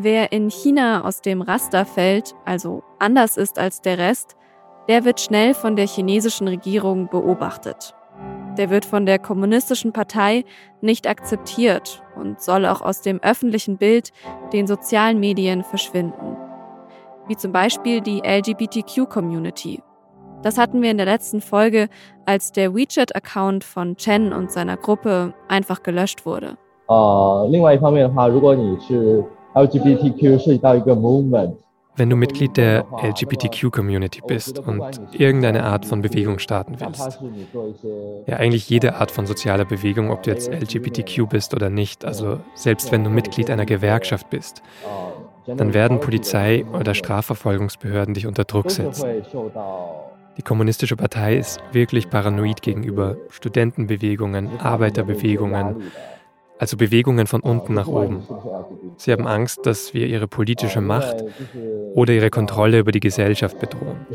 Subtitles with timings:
[0.00, 4.36] Wer in China aus dem Raster fällt, also anders ist als der Rest,
[4.88, 7.96] der wird schnell von der chinesischen Regierung beobachtet.
[8.56, 10.44] Der wird von der kommunistischen Partei
[10.80, 14.12] nicht akzeptiert und soll auch aus dem öffentlichen Bild,
[14.52, 16.36] den sozialen Medien verschwinden.
[17.26, 19.82] Wie zum Beispiel die LGBTQ-Community.
[20.42, 21.88] Das hatten wir in der letzten Folge,
[22.24, 26.56] als der WeChat-Account von Chen und seiner Gruppe einfach gelöscht wurde.
[26.88, 27.48] Uh,
[29.57, 36.75] 另外一方面的话，如果你是 LGBTQ 涉及到一个 Movement，wenn du Mitglied der LGBTQ-Community bist und irgendeine Art von Bewegung starten
[36.79, 37.19] willst.
[38.25, 42.39] Ja, eigentlich jede Art von sozialer Bewegung, ob du jetzt LGBTQ bist oder nicht, also
[42.55, 44.63] selbst wenn du Mitglied einer Gewerkschaft bist,
[45.45, 49.21] dann werden Polizei oder Strafverfolgungsbehörden dich unter Druck setzen.
[50.37, 55.83] Die Kommunistische Partei ist wirklich paranoid gegenüber Studentenbewegungen, Arbeiterbewegungen,
[56.58, 58.22] also Bewegungen von unten nach oben.
[58.96, 61.24] Sie haben Angst, dass wir ihre politische Macht
[61.94, 64.06] oder ihre Kontrolle über die Gesellschaft bedrohen.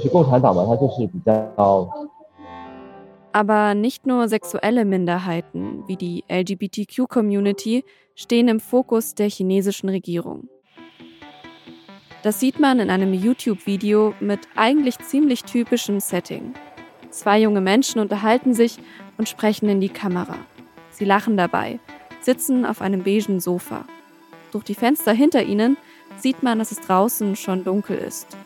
[3.32, 7.84] Aber nicht nur sexuelle Minderheiten wie die LGBTQ-Community
[8.16, 10.50] stehen im Fokus der chinesischen Regierung.
[12.22, 16.54] Das sieht man in einem YouTube-Video mit eigentlich ziemlich typischem Setting.
[17.10, 18.78] Zwei junge Menschen unterhalten sich
[19.17, 20.38] und sprechen in die Kamera.
[20.92, 21.80] Sie lachen dabei
[22.26, 23.86] sitzen auf einem beigen Sofa.
[24.52, 25.78] Durch die Fenster hinter ihnen
[26.18, 28.38] sieht man, dass es draußen schon dunkel ist.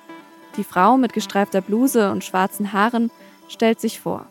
[0.55, 3.11] Die Frau mit gestreifter Bluse und schwarzen Haaren
[3.47, 4.25] stellt sich vor.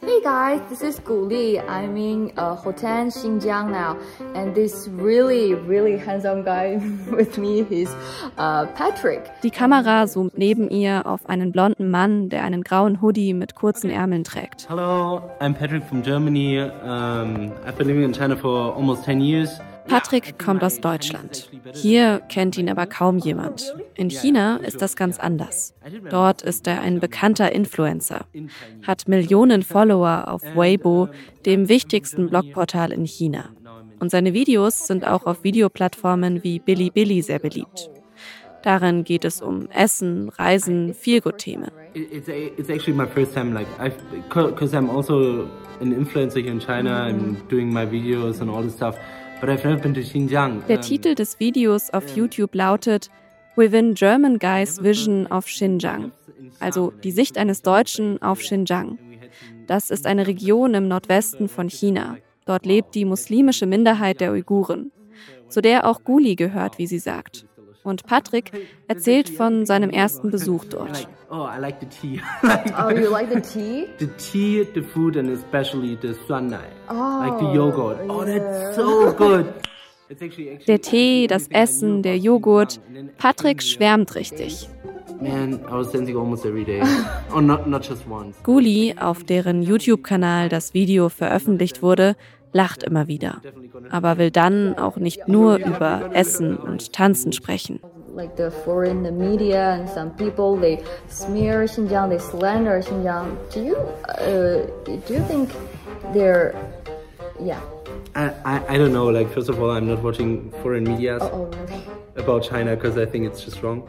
[0.00, 1.58] Hey guys, this is Gu Li.
[1.58, 3.96] I'm in uh, Hotan, Xinjiang now,
[4.32, 6.76] and this really, really handsome guy
[7.10, 7.90] with me is
[8.38, 9.28] uh, Patrick.
[9.42, 13.90] Die Kamera zoomt neben ihr auf einen blonden Mann, der einen grauen Hoodie mit kurzen
[13.90, 14.68] Ärmeln trägt.
[14.68, 16.60] Hello, I'm Patrick from Germany.
[16.60, 19.58] Um, I've been living in China for almost 10 years.
[19.88, 21.50] Patrick kommt aus Deutschland.
[21.74, 23.74] Hier kennt ihn aber kaum jemand.
[23.94, 25.74] In China ist das ganz anders.
[26.10, 28.26] Dort ist er ein bekannter Influencer,
[28.86, 31.08] hat Millionen Follower auf Weibo,
[31.46, 33.50] dem wichtigsten Blogportal in China.
[34.00, 37.90] Und seine Videos sind auch auf Videoplattformen wie Bilibili sehr beliebt.
[38.62, 41.70] Darin geht es um Essen, Reisen, Feelgood-Themen.
[41.94, 43.66] It's, it's actually my first time, like,
[44.28, 45.48] because I'm also
[45.80, 48.96] an influencer here in China, I'm doing my videos and all this stuff.
[49.40, 53.10] Der Titel des Videos auf YouTube lautet
[53.56, 56.12] Within German Guys Vision of Xinjiang,
[56.60, 58.98] also die Sicht eines Deutschen auf Xinjiang.
[59.66, 62.16] Das ist eine Region im Nordwesten von China.
[62.46, 64.90] Dort lebt die muslimische Minderheit der Uiguren,
[65.48, 67.47] zu der auch Guli gehört, wie sie sagt.
[67.88, 68.52] Und Patrick
[68.86, 71.08] erzählt von seinem ersten Besuch dort.
[71.30, 72.20] Oh, I like the tea.
[72.78, 73.86] oh, you like the tea?
[73.98, 76.68] The tea, the food, and especially the suannai.
[76.90, 77.98] Oh, like the yogurt.
[78.08, 79.46] Oh, that's so good.
[80.66, 82.80] Der Tee, das Essen, der Joghurt.
[83.18, 84.68] Patrick schwärmt richtig.
[85.20, 86.80] Man, I was dancing almost every day.
[87.34, 88.36] oh, not, not just once.
[88.42, 92.16] Guli, auf deren YouTube-Kanal das Video veröffentlicht wurde,
[92.52, 93.42] lacht immer wieder,
[93.90, 97.80] aber will dann auch nicht nur über Essen und Tanzen sprechen.
[98.14, 103.36] Like the foreign media and some people, they smear Xinjiang, they slander Xinjiang.
[103.54, 105.50] Do you, uh, do you think
[106.12, 106.54] they're,
[107.38, 107.60] yeah?
[108.16, 109.08] I, I, I don't know.
[109.08, 111.82] Like first of all, I'm not watching foreign media oh, oh, really?
[112.16, 113.88] about China because I think it's just wrong.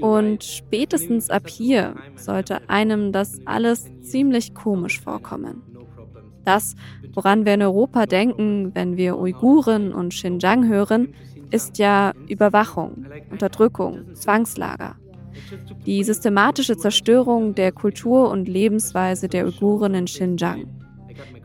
[0.00, 5.62] Und spätestens ab hier sollte einem das alles ziemlich komisch vorkommen.
[6.46, 6.76] Das,
[7.12, 11.12] woran wir in Europa denken, wenn wir Uiguren und Xinjiang hören,
[11.50, 14.94] ist ja Überwachung, Unterdrückung, Zwangslager.
[15.84, 20.66] Die systematische Zerstörung der Kultur und Lebensweise der Uiguren in Xinjiang.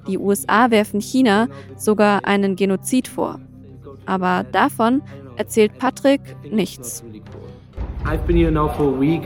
[0.07, 1.47] Die USA werfen China
[1.77, 3.39] sogar einen Genozid vor.
[4.05, 5.01] Aber davon
[5.35, 7.03] erzählt Patrick nichts.
[8.05, 9.23] I've been here now for a week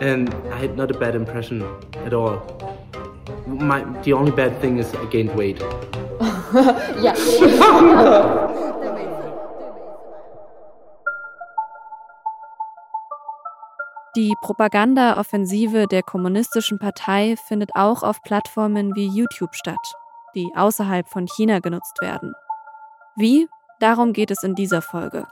[0.00, 1.62] and I had not a bad impression
[2.06, 2.40] at all.
[3.46, 5.60] My, the only bad thing is I gained weight.
[7.02, 7.14] ja.
[14.16, 19.94] Die Propagandaoffensive der Kommunistischen Partei findet auch auf Plattformen wie YouTube statt,
[20.34, 22.32] die außerhalb von China genutzt werden.
[23.14, 23.48] Wie?
[23.78, 25.28] Darum geht es in dieser Folge.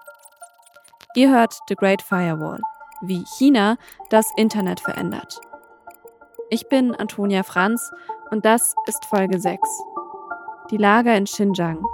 [1.17, 2.61] Ihr hört The Great Firewall,
[3.01, 3.77] wie China
[4.11, 5.41] das Internet verändert.
[6.49, 7.91] Ich bin Antonia Franz
[8.31, 9.59] und das ist Folge 6.
[10.71, 11.85] Die Lager in Xinjiang.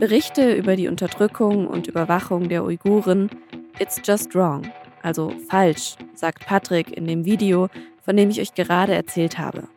[0.00, 3.30] Berichte über die Unterdrückung und Überwachung der Uiguren
[3.78, 7.68] It's just wrong, also falsch, sagt Patrick in dem Video,
[8.02, 9.68] von dem ich euch gerade erzählt habe.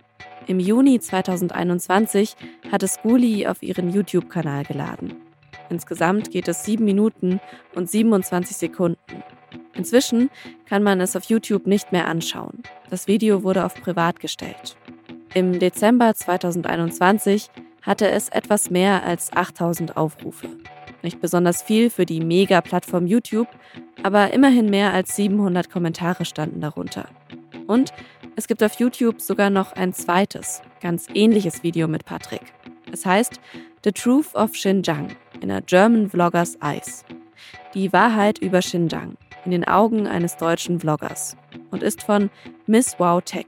[0.48, 2.36] Im Juni 2021
[2.72, 5.31] hat es Guli auf ihren YouTube-Kanal geladen.
[5.72, 7.40] Insgesamt geht es 7 Minuten
[7.74, 9.24] und 27 Sekunden.
[9.74, 10.30] Inzwischen
[10.66, 12.62] kann man es auf YouTube nicht mehr anschauen.
[12.90, 14.76] Das Video wurde auf privat gestellt.
[15.34, 17.50] Im Dezember 2021
[17.82, 20.50] hatte es etwas mehr als 8000 Aufrufe.
[21.04, 23.48] Nicht besonders viel für die Mega-Plattform YouTube,
[24.04, 27.08] aber immerhin mehr als 700 Kommentare standen darunter.
[27.66, 27.94] Und
[28.36, 32.54] es gibt auf YouTube sogar noch ein zweites, ganz ähnliches Video mit Patrick.
[32.92, 33.40] Es heißt
[33.86, 37.04] The Truth of Xinjiang in a German Vlogger's Eyes.
[37.74, 41.36] Die Wahrheit über Xinjiang in den Augen eines deutschen Vloggers
[41.72, 42.30] und ist von
[42.68, 43.46] Miss Wow Tech.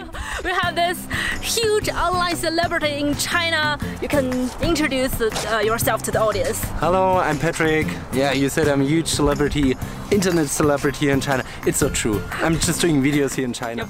[0.42, 0.98] We have this
[1.42, 3.78] huge online celebrity in China.
[4.00, 6.64] You can introduce uh, yourself to the audience.
[6.80, 7.86] Hello, I'm Patrick.
[8.12, 9.76] Yeah, you said I'm a huge celebrity,
[10.10, 11.44] internet celebrity in China.
[11.66, 12.22] It's so true.
[12.42, 13.88] I'm just doing videos here in China.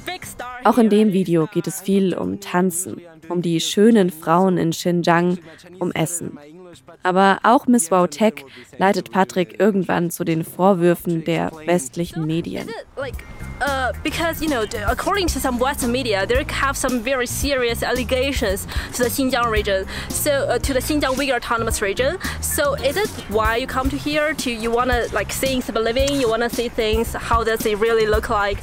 [0.64, 5.38] Auch in dem Video geht es viel um Tanzen, um die schönen Frauen in Xinjiang,
[5.78, 6.38] um Essen.
[7.02, 8.44] Aber auch Miss Wow Tech
[8.78, 12.68] leitet Patrick irgendwann zu den Vorwürfen der westlichen Medien.
[13.62, 18.66] Uh, because you know, according to some Western media, they have some very serious allegations
[18.94, 22.16] to the Xinjiang region, so uh, to the Xinjiang Uyghur Autonomous Region.
[22.40, 24.32] So, is it why you come to here?
[24.32, 26.18] To you wanna like seeing the living?
[26.18, 27.12] You wanna see things?
[27.12, 28.58] How does it really look like?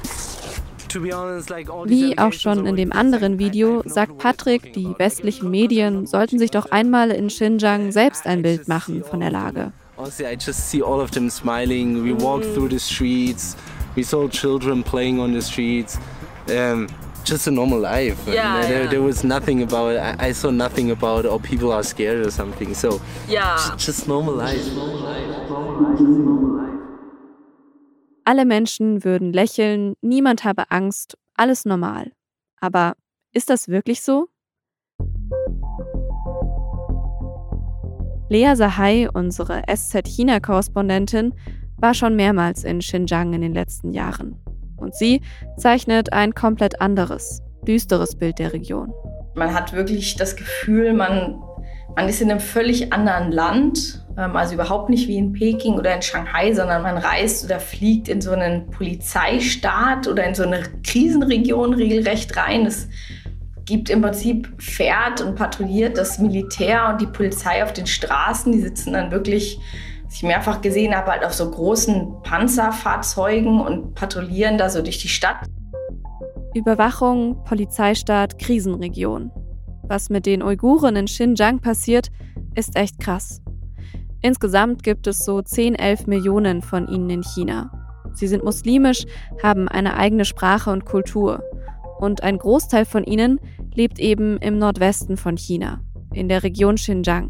[0.94, 6.72] Wie auch schon in dem anderen Video sagt Patrick, die westlichen Medien sollten sich doch
[6.72, 9.72] einmal in Xinjiang selbst ein Bild machen von der Lage.
[9.98, 12.04] Honestly, I just see all of them smiling.
[12.04, 13.56] We walk through the streets.
[13.96, 15.98] We saw children playing on the streets.
[16.50, 16.88] Um,
[17.28, 18.18] just a normal life.
[18.28, 18.90] Yeah, there, yeah.
[18.90, 19.98] there, was nothing about.
[19.98, 22.74] I, I, saw nothing about oh people are scared or something.
[22.74, 24.64] So yeah, just normal life.
[28.28, 32.12] Alle Menschen würden lächeln, niemand habe Angst, alles normal.
[32.60, 32.96] Aber
[33.32, 34.28] ist das wirklich so?
[38.28, 41.36] Lea Sahai, unsere SZ-China-Korrespondentin,
[41.78, 44.36] war schon mehrmals in Xinjiang in den letzten Jahren.
[44.76, 45.22] Und sie
[45.56, 48.92] zeichnet ein komplett anderes, düsteres Bild der Region.
[49.36, 51.42] Man hat wirklich das Gefühl, man,
[51.96, 56.02] man ist in einem völlig anderen Land also überhaupt nicht wie in Peking oder in
[56.02, 61.76] Shanghai, sondern man reist oder fliegt in so einen Polizeistaat oder in so eine Krisenregion
[61.76, 62.66] regelrecht rein.
[62.66, 62.90] Es
[63.66, 68.52] gibt im Prinzip fährt und patrouilliert das Militär und die Polizei auf den Straßen.
[68.52, 69.60] Die sitzen dann wirklich,
[70.06, 74.98] was ich mehrfach gesehen habe, halt auf so großen Panzerfahrzeugen und patrouillieren da so durch
[74.98, 75.46] die Stadt.
[76.56, 79.32] Überwachung, Polizeistaat, Krisenregion.
[79.84, 82.08] Was mit den Uiguren in Xinjiang passiert,
[82.56, 83.42] ist echt krass.
[84.22, 87.72] Insgesamt gibt es so 10, 11 Millionen von ihnen in China.
[88.14, 89.06] Sie sind muslimisch,
[89.44, 91.44] haben eine eigene Sprache und Kultur.
[92.00, 93.40] Und ein Großteil von ihnen
[93.74, 95.82] lebt eben im Nordwesten von China,
[96.14, 97.30] in der Region Xinjiang.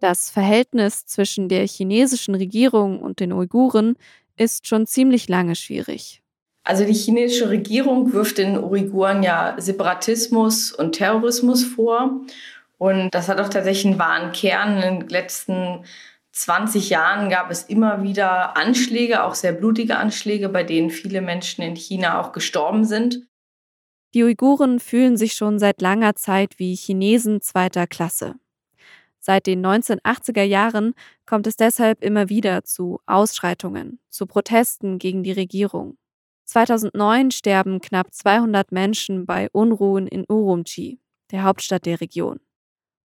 [0.00, 3.96] Das Verhältnis zwischen der chinesischen Regierung und den Uiguren
[4.36, 6.22] ist schon ziemlich lange schwierig.
[6.64, 12.22] Also die chinesische Regierung wirft den Uiguren ja Separatismus und Terrorismus vor.
[12.78, 14.82] Und das hat auch tatsächlich einen wahren Kern.
[14.82, 15.84] In den letzten
[16.32, 21.62] 20 Jahren gab es immer wieder Anschläge, auch sehr blutige Anschläge, bei denen viele Menschen
[21.62, 23.26] in China auch gestorben sind.
[24.12, 28.34] Die Uiguren fühlen sich schon seit langer Zeit wie Chinesen zweiter Klasse.
[29.18, 30.94] Seit den 1980er Jahren
[31.26, 35.98] kommt es deshalb immer wieder zu Ausschreitungen, zu Protesten gegen die Regierung.
[36.44, 41.00] 2009 sterben knapp 200 Menschen bei Unruhen in Urumqi,
[41.32, 42.38] der Hauptstadt der Region.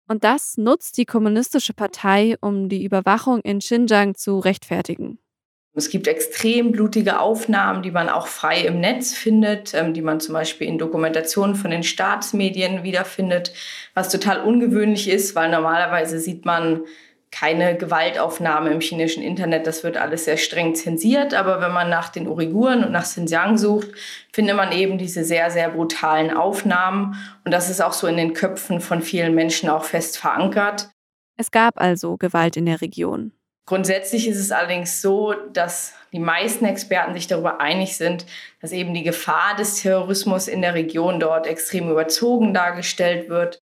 [0.08, 5.18] Und das nutzt die Kommunistische Partei, um die Überwachung in Xinjiang zu rechtfertigen.
[5.74, 10.18] Es gibt extrem blutige Aufnahmen, die man auch frei im Netz findet, ähm, die man
[10.18, 13.52] zum Beispiel in Dokumentationen von den Staatsmedien wiederfindet,
[13.94, 16.82] was total ungewöhnlich ist, weil normalerweise sieht man
[17.30, 19.66] keine Gewaltaufnahme im chinesischen Internet.
[19.66, 21.34] Das wird alles sehr streng zensiert.
[21.34, 23.88] Aber wenn man nach den Uiguren und nach Xinjiang sucht,
[24.32, 27.16] findet man eben diese sehr, sehr brutalen Aufnahmen.
[27.44, 30.90] Und das ist auch so in den Köpfen von vielen Menschen auch fest verankert.
[31.36, 33.32] Es gab also Gewalt in der Region.
[33.68, 38.24] Grundsätzlich ist es allerdings so, dass die meisten Experten sich darüber einig sind,
[38.62, 43.58] dass eben die Gefahr des Terrorismus in der Region dort extrem überzogen dargestellt wird.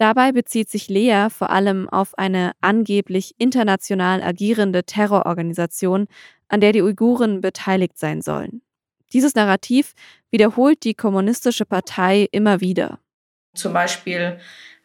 [0.00, 6.06] Dabei bezieht sich Lea vor allem auf eine angeblich international agierende Terrororganisation,
[6.48, 8.62] an der die Uiguren beteiligt sein sollen.
[9.12, 9.92] Dieses Narrativ
[10.30, 12.98] wiederholt die Kommunistische Partei immer wieder.
[13.52, 14.38] Zum Beispiel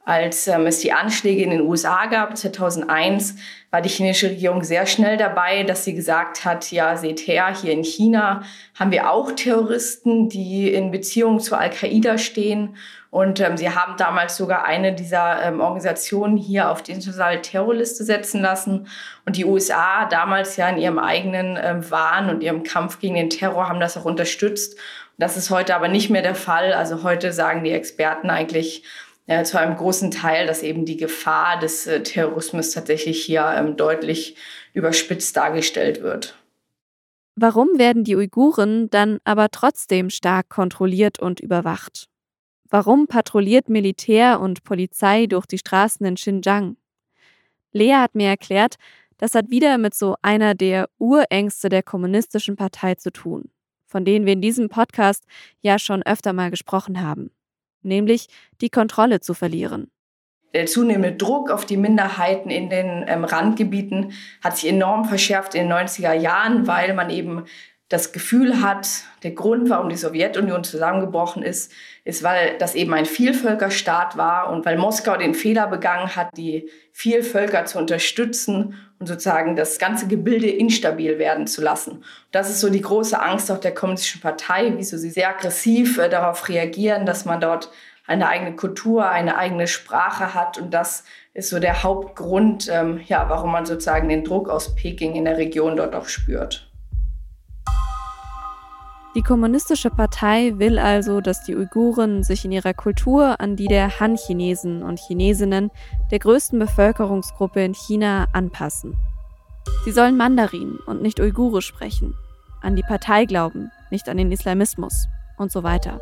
[0.06, 3.38] Als ähm, es die Anschläge in den USA gab, 2001,
[3.72, 7.72] war die chinesische Regierung sehr schnell dabei, dass sie gesagt hat, ja, seht her, hier
[7.72, 8.44] in China
[8.76, 12.76] haben wir auch Terroristen, die in Beziehung zu Al-Qaida stehen.
[13.16, 18.04] Und ähm, sie haben damals sogar eine dieser ähm, Organisationen hier auf die internationale Terrorliste
[18.04, 18.90] setzen lassen.
[19.26, 23.30] Und die USA damals ja in ihrem eigenen ähm, Wahn und ihrem Kampf gegen den
[23.30, 24.78] Terror haben das auch unterstützt.
[25.18, 26.74] Das ist heute aber nicht mehr der Fall.
[26.74, 28.84] Also heute sagen die Experten eigentlich,
[29.28, 33.78] äh, zu einem großen Teil, dass eben die Gefahr des äh, Terrorismus tatsächlich hier ähm,
[33.78, 34.36] deutlich
[34.74, 36.36] überspitzt dargestellt wird.
[37.38, 42.10] Warum werden die Uiguren dann aber trotzdem stark kontrolliert und überwacht?
[42.70, 46.78] Warum patrouilliert Militär und Polizei durch die Straßen in Xinjiang?
[47.72, 48.76] Lea hat mir erklärt,
[49.18, 53.50] das hat wieder mit so einer der Urängste der kommunistischen Partei zu tun,
[53.86, 55.24] von denen wir in diesem Podcast
[55.62, 57.32] ja schon öfter mal gesprochen haben
[57.86, 58.28] nämlich
[58.62, 59.90] die Kontrolle zu verlieren.
[60.54, 65.68] Der zunehmende Druck auf die Minderheiten in den ähm, Randgebieten hat sich enorm verschärft in
[65.68, 67.44] den 90er Jahren, weil man eben
[67.90, 68.88] das Gefühl hat,
[69.22, 71.72] der Grund, warum die Sowjetunion zusammengebrochen ist,
[72.04, 76.70] ist, weil das eben ein Vielvölkerstaat war und weil Moskau den Fehler begangen hat, die
[76.92, 82.04] Vielvölker zu unterstützen und sozusagen das ganze Gebilde instabil werden zu lassen.
[82.32, 86.10] Das ist so die große Angst auch der Kommunistischen Partei, wieso sie sehr aggressiv äh,
[86.10, 87.70] darauf reagieren, dass man dort
[88.08, 91.04] eine eigene Kultur, eine eigene Sprache hat und das
[91.36, 95.38] ist so der Hauptgrund, ähm, ja, warum man sozusagen den Druck aus Peking in der
[95.38, 96.72] Region dort auch spürt.
[99.16, 104.02] Die Kommunistische Partei will also, dass die Uiguren sich in ihrer Kultur an die der
[104.02, 105.72] Han-Chinesen und Chinesinnen,
[106.12, 108.98] der größten Bevölkerungsgruppe in China, anpassen.
[109.86, 112.14] Sie sollen Mandarin und nicht Uigurisch sprechen,
[112.62, 115.08] an die Partei glauben, nicht an den Islamismus
[115.38, 116.02] und so weiter.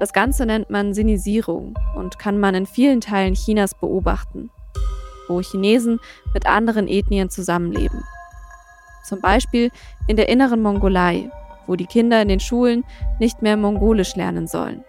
[0.00, 4.48] Das Ganze nennt man Sinisierung und kann man in vielen Teilen Chinas beobachten,
[5.28, 6.00] wo Chinesen
[6.32, 8.02] mit anderen Ethnien zusammenleben.
[9.04, 9.70] Zum Beispiel
[10.06, 11.30] in der inneren Mongolei,
[11.66, 12.84] wo die Kinder in den Schulen
[13.18, 14.84] nicht mehr Mongolisch lernen sollen.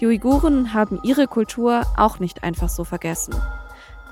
[0.00, 3.34] Die Uiguren haben ihre Kultur auch nicht einfach so vergessen.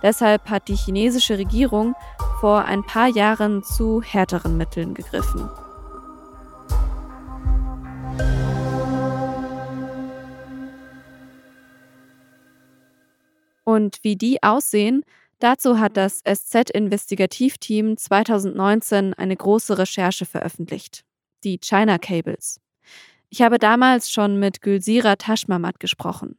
[0.02, 1.94] Deshalb hat die chinesische Regierung
[2.40, 5.48] vor ein paar Jahren zu härteren Mitteln gegriffen.
[13.64, 15.04] Und wie die aussehen,
[15.38, 21.04] dazu hat das SZ-Investigativteam 2019 eine große Recherche veröffentlicht
[21.44, 22.60] die China Cables.
[23.30, 26.38] Ich habe damals schon mit Gülsira Taschmamat gesprochen,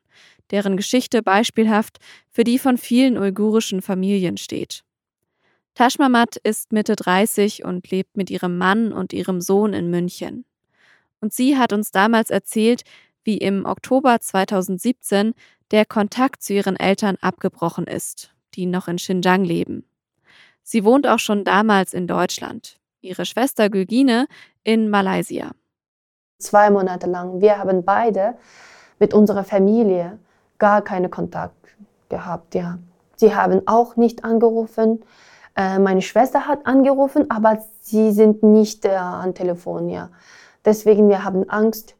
[0.51, 1.97] deren Geschichte beispielhaft
[2.29, 4.83] für die von vielen uigurischen Familien steht.
[5.75, 10.45] Taschmamat ist Mitte 30 und lebt mit ihrem Mann und ihrem Sohn in München.
[11.21, 12.81] Und sie hat uns damals erzählt,
[13.23, 15.33] wie im Oktober 2017
[15.71, 19.85] der Kontakt zu ihren Eltern abgebrochen ist, die noch in Xinjiang leben.
[20.63, 22.77] Sie wohnt auch schon damals in Deutschland.
[22.99, 24.27] Ihre Schwester Gülgine
[24.63, 25.51] in Malaysia.
[26.39, 27.39] Zwei Monate lang.
[27.39, 28.37] Wir haben beide
[28.99, 30.19] mit unserer Familie
[30.57, 31.55] gar keinen Kontakt
[32.09, 32.53] gehabt.
[32.53, 32.79] Ja.
[33.15, 35.03] Sie haben auch nicht angerufen.
[35.55, 39.87] Äh, meine Schwester hat angerufen, aber sie sind nicht äh, am Telefon.
[39.89, 40.09] Ja.
[40.65, 41.95] Deswegen wir haben Angst.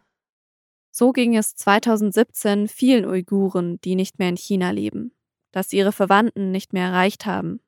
[0.92, 5.14] So ging es 2017 vielen Uiguren, die nicht mehr in China leben,
[5.52, 7.60] dass ihre Verwandten nicht mehr erreicht haben.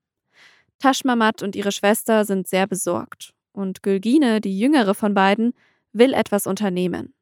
[0.79, 5.53] Taschmamat und ihre Schwester sind sehr besorgt und Gülgine, die jüngere von beiden,
[5.93, 7.13] will etwas unternehmen.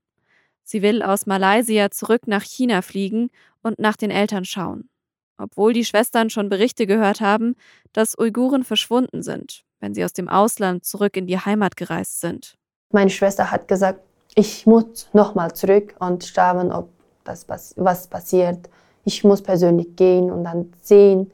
[0.63, 3.31] Sie will aus Malaysia zurück nach China fliegen
[3.63, 4.89] und nach den Eltern schauen.
[5.37, 7.55] Obwohl die Schwestern schon Berichte gehört haben,
[7.93, 12.55] dass Uiguren verschwunden sind, wenn sie aus dem Ausland zurück in die Heimat gereist sind.
[12.91, 14.01] Meine Schwester hat gesagt,
[14.35, 16.89] ich muss nochmal zurück und schauen, ob
[17.23, 18.69] das was passiert.
[19.09, 21.31] Ich muss persönlich gehen und dann sehen.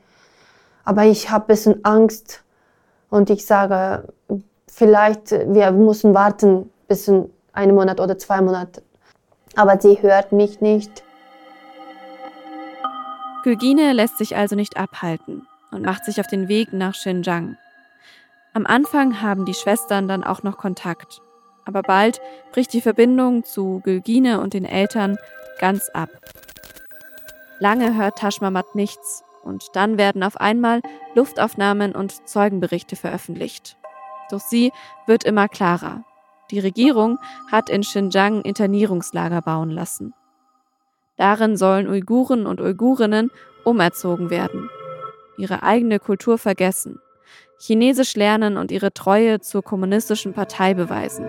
[0.86, 2.42] Aber ich habe ein bisschen Angst
[3.10, 4.08] und ich sage,
[4.66, 8.82] vielleicht, wir müssen warten bis in einen Monat oder zwei Monate.
[9.58, 11.04] Aber sie hört mich nicht.
[13.44, 17.58] Gülgine lässt sich also nicht abhalten und macht sich auf den Weg nach Xinjiang.
[18.54, 21.22] Am Anfang haben die Schwestern dann auch noch Kontakt,
[21.66, 22.22] aber bald
[22.54, 25.18] bricht die Verbindung zu Gülgine und den Eltern
[25.60, 26.10] ganz ab.
[27.60, 30.82] Lange hört Taschmamat nichts und dann werden auf einmal
[31.14, 33.78] Luftaufnahmen und Zeugenberichte veröffentlicht.
[34.30, 34.72] Doch sie
[35.06, 36.04] wird immer klarer.
[36.52, 37.18] Die Regierung
[37.52, 40.14] hat in Xinjiang Internierungslager bauen lassen.
[41.18, 43.32] Darin sollen Uiguren und Uigurinnen
[43.64, 44.70] umerzogen werden,
[45.38, 47.00] ihre eigene Kultur vergessen,
[47.58, 51.28] Chinesisch lernen und ihre Treue zur kommunistischen Partei beweisen.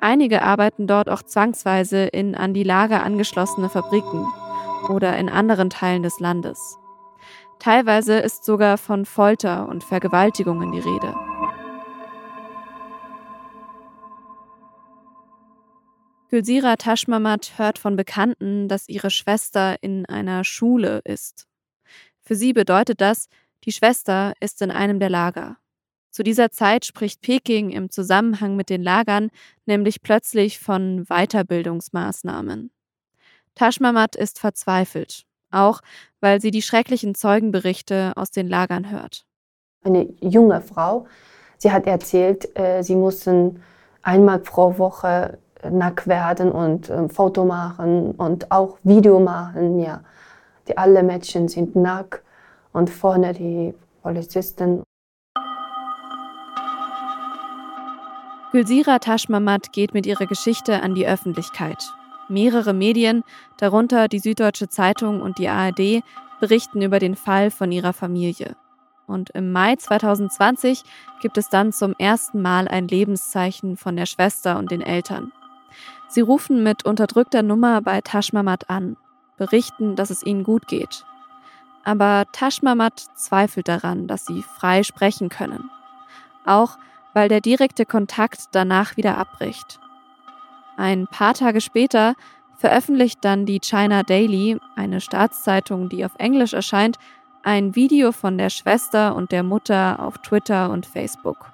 [0.00, 4.26] Einige arbeiten dort auch zwangsweise in an die Lager angeschlossene Fabriken
[4.88, 6.78] oder in anderen Teilen des Landes.
[7.58, 11.14] Teilweise ist sogar von Folter und Vergewaltigungen die Rede.
[16.28, 21.46] Gülsira Taschmamat hört von Bekannten, dass ihre Schwester in einer Schule ist.
[22.20, 23.28] Für sie bedeutet das,
[23.64, 25.56] die Schwester ist in einem der Lager.
[26.10, 29.30] Zu dieser Zeit spricht Peking im Zusammenhang mit den Lagern
[29.66, 32.70] nämlich plötzlich von Weiterbildungsmaßnahmen.
[33.56, 35.80] Taschmamat ist verzweifelt, auch
[36.20, 39.26] weil sie die schrecklichen Zeugenberichte aus den Lagern hört.
[39.82, 41.06] Eine junge Frau,
[41.58, 43.62] sie hat erzählt, äh, sie mussten
[44.02, 45.38] einmal pro Woche
[45.70, 49.80] nackt werden und ähm, Foto machen und auch Video machen.
[49.80, 50.02] Ja,
[50.68, 52.22] die alle Mädchen sind nackt
[52.72, 54.82] und vorne die Polizisten.
[58.52, 61.92] Gülsira Taschmamat geht mit ihrer Geschichte an die Öffentlichkeit.
[62.28, 63.22] Mehrere Medien,
[63.56, 66.02] darunter die Süddeutsche Zeitung und die ARD,
[66.40, 68.56] berichten über den Fall von ihrer Familie.
[69.06, 70.82] Und im Mai 2020
[71.20, 75.32] gibt es dann zum ersten Mal ein Lebenszeichen von der Schwester und den Eltern.
[76.08, 78.96] Sie rufen mit unterdrückter Nummer bei Tashmamat an,
[79.36, 81.04] berichten, dass es ihnen gut geht.
[81.84, 85.70] Aber Tashmamat zweifelt daran, dass sie frei sprechen können.
[86.44, 86.78] Auch
[87.14, 89.80] weil der direkte Kontakt danach wieder abbricht.
[90.76, 92.14] Ein paar Tage später
[92.58, 96.98] veröffentlicht dann die China Daily, eine Staatszeitung, die auf Englisch erscheint,
[97.42, 101.46] ein Video von der Schwester und der Mutter auf Twitter und Facebook.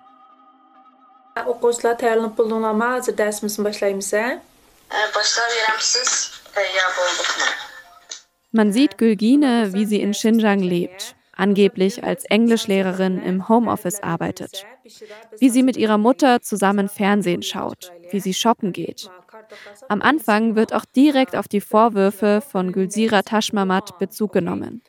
[5.13, 6.43] Boshlayveramiz.
[8.51, 14.67] Man sieht Gülgine, wie sie in Xinjiang lebt, angeblich als Englischlehrerin im Homeoffice arbeitet,
[15.40, 19.10] wie sie mit ihrer Mutter zusammen Fernsehen schaut, wie sie shoppen geht.
[19.90, 24.82] Am Anfang wird auch direkt auf die Vorwürfe von Gülsira Taschmamat Bezug genommen,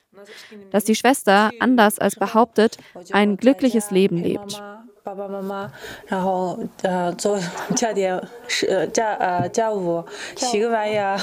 [0.71, 2.79] dass die Schwester, anders als behauptet,
[3.13, 4.63] ein glückliches Leben lebt
[5.05, 5.73] 爸爸妈妈，
[6.07, 7.41] 然后呃做
[7.75, 10.05] 家点是家呃家务，
[10.37, 11.19] 洗个碗呀，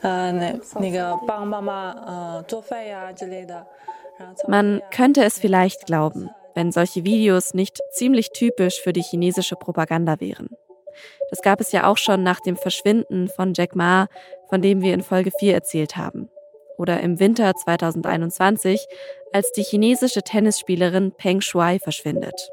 [0.00, 3.64] 呃那那个帮妈妈呃做饭呀之类的。
[4.48, 10.49] Man könnte es vielleicht glauben, wenn solche Videos nicht ziemlich typisch für die chinesische Propaganda wären.
[11.29, 14.07] Das gab es ja auch schon nach dem Verschwinden von Jack Ma,
[14.49, 16.29] von dem wir in Folge 4 erzählt haben.
[16.77, 18.85] Oder im Winter 2021,
[19.33, 22.49] als die chinesische Tennisspielerin Peng Shuai verschwindet.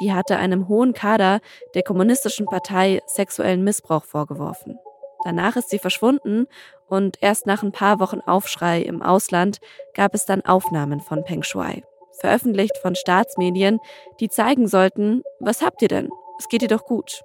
[0.00, 1.40] Die hatte einem hohen Kader
[1.74, 4.78] der Kommunistischen Partei sexuellen Missbrauch vorgeworfen.
[5.24, 6.46] Danach ist sie verschwunden
[6.86, 9.58] und erst nach ein paar Wochen Aufschrei im Ausland
[9.94, 11.82] gab es dann Aufnahmen von Peng Shuai,
[12.20, 13.78] veröffentlicht von Staatsmedien,
[14.20, 16.10] die zeigen sollten, was habt ihr denn?
[16.38, 17.22] Es geht ihr doch gut.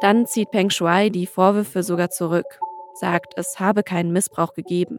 [0.00, 2.58] Dann zieht Peng Shuai die Vorwürfe sogar zurück,
[2.94, 4.98] sagt, es habe keinen Missbrauch gegeben.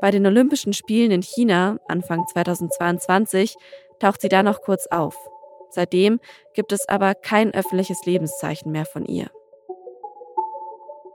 [0.00, 3.56] Bei den Olympischen Spielen in China Anfang 2022
[4.00, 5.16] taucht sie da noch kurz auf.
[5.70, 6.20] Seitdem
[6.54, 9.30] gibt es aber kein öffentliches Lebenszeichen mehr von ihr.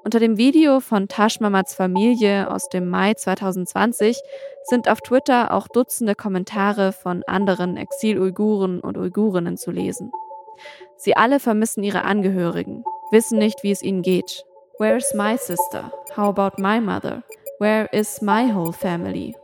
[0.07, 4.17] Unter dem Video von Tashmamats Familie aus dem Mai 2020
[4.63, 10.13] sind auf Twitter auch Dutzende Kommentare von anderen Exil-Uiguren und Uigurinnen zu lesen.
[10.95, 14.45] Sie alle vermissen ihre Angehörigen, wissen nicht, wie es ihnen geht.
[14.79, 15.91] Where's my sister?
[16.15, 17.23] How about my mother?
[17.59, 19.35] Where is my whole family?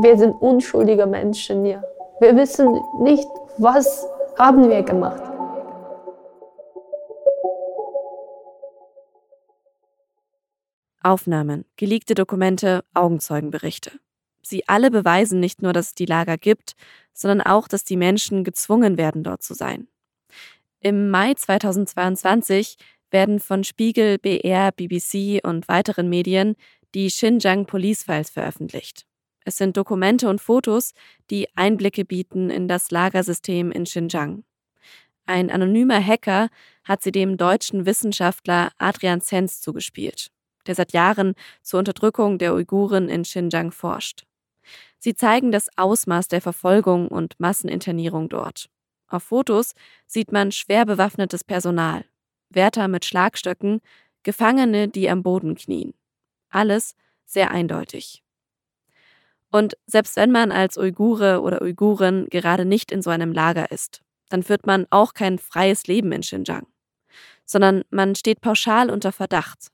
[0.00, 1.84] Wir sind unschuldige Menschen hier.
[2.18, 5.37] Wir wissen nicht, was haben wir gemacht.
[11.02, 13.92] Aufnahmen, geleakte Dokumente, Augenzeugenberichte.
[14.42, 16.72] Sie alle beweisen nicht nur, dass es die Lager gibt,
[17.12, 19.88] sondern auch, dass die Menschen gezwungen werden, dort zu sein.
[20.80, 22.76] Im Mai 2022
[23.10, 26.54] werden von Spiegel, BR, BBC und weiteren Medien
[26.94, 29.04] die Xinjiang Police Files veröffentlicht.
[29.44, 30.92] Es sind Dokumente und Fotos,
[31.30, 34.44] die Einblicke bieten in das Lagersystem in Xinjiang.
[35.26, 36.48] Ein anonymer Hacker
[36.84, 40.30] hat sie dem deutschen Wissenschaftler Adrian Zenz zugespielt,
[40.68, 44.24] der seit Jahren zur Unterdrückung der Uiguren in Xinjiang forscht.
[44.98, 48.68] Sie zeigen das Ausmaß der Verfolgung und Masseninternierung dort.
[49.08, 49.74] Auf Fotos
[50.06, 52.04] sieht man schwer bewaffnetes Personal,
[52.50, 53.80] Wärter mit Schlagstöcken,
[54.22, 55.94] Gefangene, die am Boden knien.
[56.50, 58.22] Alles sehr eindeutig.
[59.50, 64.02] Und selbst wenn man als Uigure oder Uigurin gerade nicht in so einem Lager ist,
[64.28, 66.66] dann führt man auch kein freies Leben in Xinjiang,
[67.46, 69.68] sondern man steht pauschal unter Verdacht,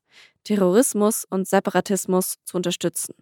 [0.45, 3.15] Terrorismus und Separatismus zu unterstützen.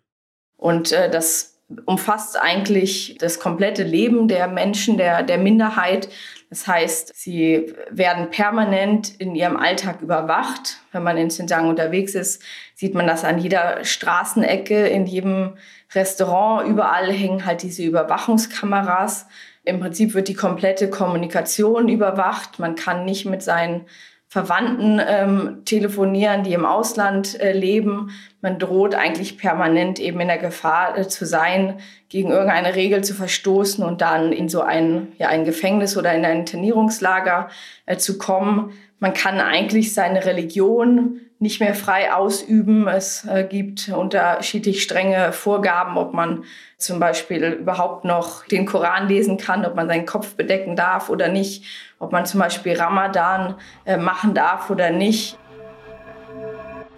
[0.56, 1.52] Und äh, das
[1.86, 6.08] umfasst eigentlich das komplette Leben der Menschen, der, der Minderheit.
[6.50, 10.78] Das heißt, sie werden permanent in ihrem Alltag überwacht.
[10.92, 12.42] Wenn man in Xinjiang unterwegs ist,
[12.74, 15.54] sieht man das an jeder Straßenecke, in jedem
[15.94, 19.26] Restaurant, überall hängen halt diese Überwachungskameras.
[19.64, 22.58] Im Prinzip wird die komplette Kommunikation überwacht.
[22.58, 23.86] Man kann nicht mit seinen
[24.32, 28.12] Verwandten ähm, telefonieren, die im Ausland äh, leben.
[28.42, 31.78] Man droht eigentlich permanent eben in der Gefahr äh, zu sein,
[32.08, 36.24] gegen irgendeine Regel zu verstoßen und dann in so ein, ja, ein Gefängnis oder in
[36.24, 37.48] ein Internierungslager
[37.86, 38.72] äh, zu kommen.
[38.98, 42.86] Man kann eigentlich seine Religion nicht mehr frei ausüben.
[42.86, 46.44] Es äh, gibt unterschiedlich strenge Vorgaben, ob man
[46.78, 51.28] zum Beispiel überhaupt noch den Koran lesen kann, ob man seinen Kopf bedecken darf oder
[51.28, 51.64] nicht,
[51.98, 55.38] ob man zum Beispiel Ramadan äh, machen darf oder nicht.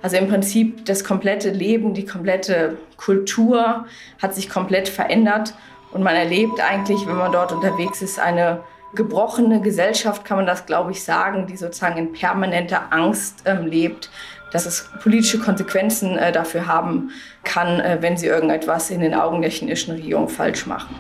[0.05, 3.87] Also im Prinzip das komplette Leben, die komplette Kultur
[4.21, 5.55] hat sich komplett verändert
[5.93, 8.61] und man erlebt eigentlich, wenn man dort unterwegs ist, eine
[8.95, 14.11] gebrochene Gesellschaft, kann man das, glaube ich, sagen, die sozusagen in permanenter Angst ähm, lebt,
[14.53, 17.11] dass es politische Konsequenzen äh, dafür haben
[17.43, 20.95] kann, äh, wenn sie irgendetwas in den Augen der chinesischen Regierung falsch machen.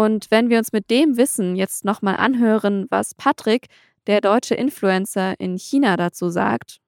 [0.00, 3.66] Und wenn wir uns mit dem Wissen jetzt nochmal anhören, was Patrick,
[4.06, 6.78] der deutsche Influencer in China dazu sagt.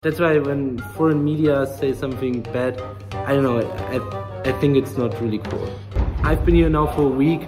[0.00, 2.80] That's why when foreign media say something bad,
[3.28, 4.00] I don't know, I,
[4.48, 5.68] I think it's not really cool.
[6.24, 7.46] I've been here now for a week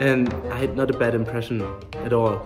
[0.00, 1.62] and I had not a bad impression
[2.06, 2.40] at all.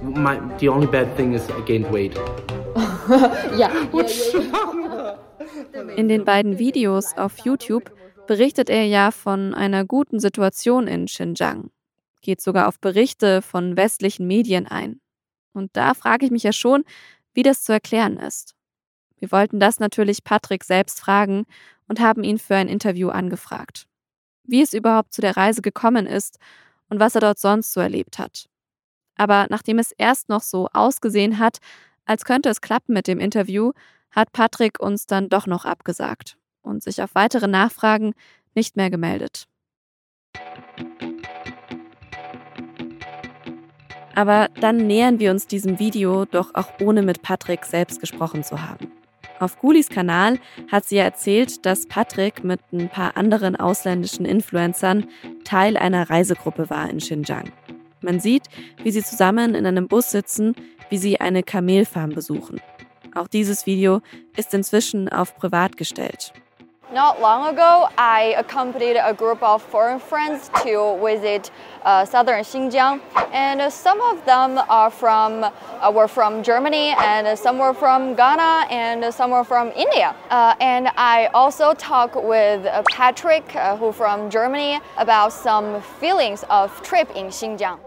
[0.00, 2.14] My, the only bad thing is I gained weight.
[3.58, 3.68] ja.
[5.94, 7.90] In den beiden Videos auf YouTube
[8.26, 11.70] berichtet er ja von einer guten Situation in Xinjiang,
[12.20, 15.00] geht sogar auf Berichte von westlichen Medien ein.
[15.52, 16.84] Und da frage ich mich ja schon,
[17.32, 18.54] wie das zu erklären ist.
[19.18, 21.46] Wir wollten das natürlich Patrick selbst fragen
[21.88, 23.86] und haben ihn für ein Interview angefragt.
[24.44, 26.38] Wie es überhaupt zu der Reise gekommen ist
[26.88, 28.46] und was er dort sonst so erlebt hat.
[29.16, 31.58] Aber nachdem es erst noch so ausgesehen hat,
[32.04, 33.72] als könnte es klappen mit dem Interview,
[34.10, 36.36] hat Patrick uns dann doch noch abgesagt
[36.66, 38.14] und sich auf weitere Nachfragen
[38.54, 39.46] nicht mehr gemeldet.
[44.14, 48.62] Aber dann nähern wir uns diesem Video doch auch ohne mit Patrick selbst gesprochen zu
[48.62, 48.90] haben.
[49.38, 50.38] Auf Gulis Kanal
[50.72, 55.08] hat sie erzählt, dass Patrick mit ein paar anderen ausländischen Influencern
[55.44, 57.52] Teil einer Reisegruppe war in Xinjiang.
[58.00, 58.44] Man sieht,
[58.82, 60.54] wie sie zusammen in einem Bus sitzen,
[60.88, 62.60] wie sie eine Kamelfarm besuchen.
[63.14, 64.00] Auch dieses Video
[64.36, 66.32] ist inzwischen auf privat gestellt.
[66.92, 71.50] Not long ago, I accompanied a group of foreign friends to visit
[71.82, 73.00] uh, southern Xinjiang,
[73.32, 78.68] and some of them are from uh, were from Germany, and some were from Ghana,
[78.70, 80.14] and some were from India.
[80.30, 86.44] Uh, and I also talked with uh, Patrick, uh, who from Germany, about some feelings
[86.50, 87.85] of trip in Xinjiang.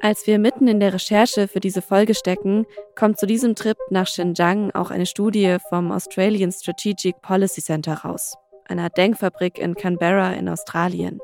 [0.00, 4.06] Als wir mitten in der Recherche für diese Folge stecken, kommt zu diesem Trip nach
[4.06, 8.34] Xinjiang auch eine Studie vom Australian Strategic Policy Center raus,
[8.68, 11.20] einer Denkfabrik in Canberra in Australien.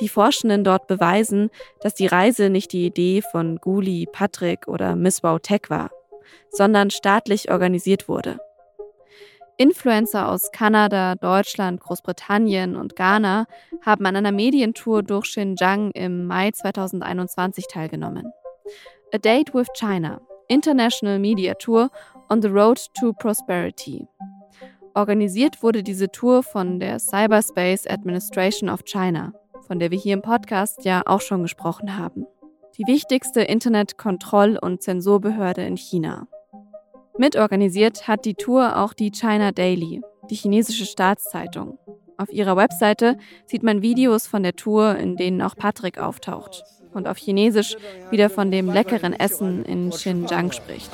[0.00, 5.22] Die Forschenden dort beweisen, dass die Reise nicht die Idee von Guli, Patrick oder Miss
[5.22, 5.90] Wow Tech war,
[6.50, 8.38] sondern staatlich organisiert wurde.
[9.62, 13.46] Influencer aus Kanada, Deutschland, Großbritannien und Ghana
[13.86, 18.26] haben an einer Medientour durch Xinjiang im Mai 2021 teilgenommen.
[19.14, 21.90] A Date with China, International Media Tour
[22.28, 24.08] on the Road to Prosperity.
[24.94, 29.32] Organisiert wurde diese Tour von der Cyberspace Administration of China,
[29.68, 32.26] von der wir hier im Podcast ja auch schon gesprochen haben.
[32.78, 36.26] Die wichtigste Internetkontroll- und Zensurbehörde in China.
[37.22, 41.78] Mitorganisiert hat die Tour auch die China Daily, die chinesische Staatszeitung.
[42.16, 47.06] Auf ihrer Webseite sieht man Videos von der Tour, in denen auch Patrick auftaucht und
[47.06, 47.76] auf Chinesisch
[48.10, 50.90] wieder von dem leckeren Essen in Xinjiang spricht.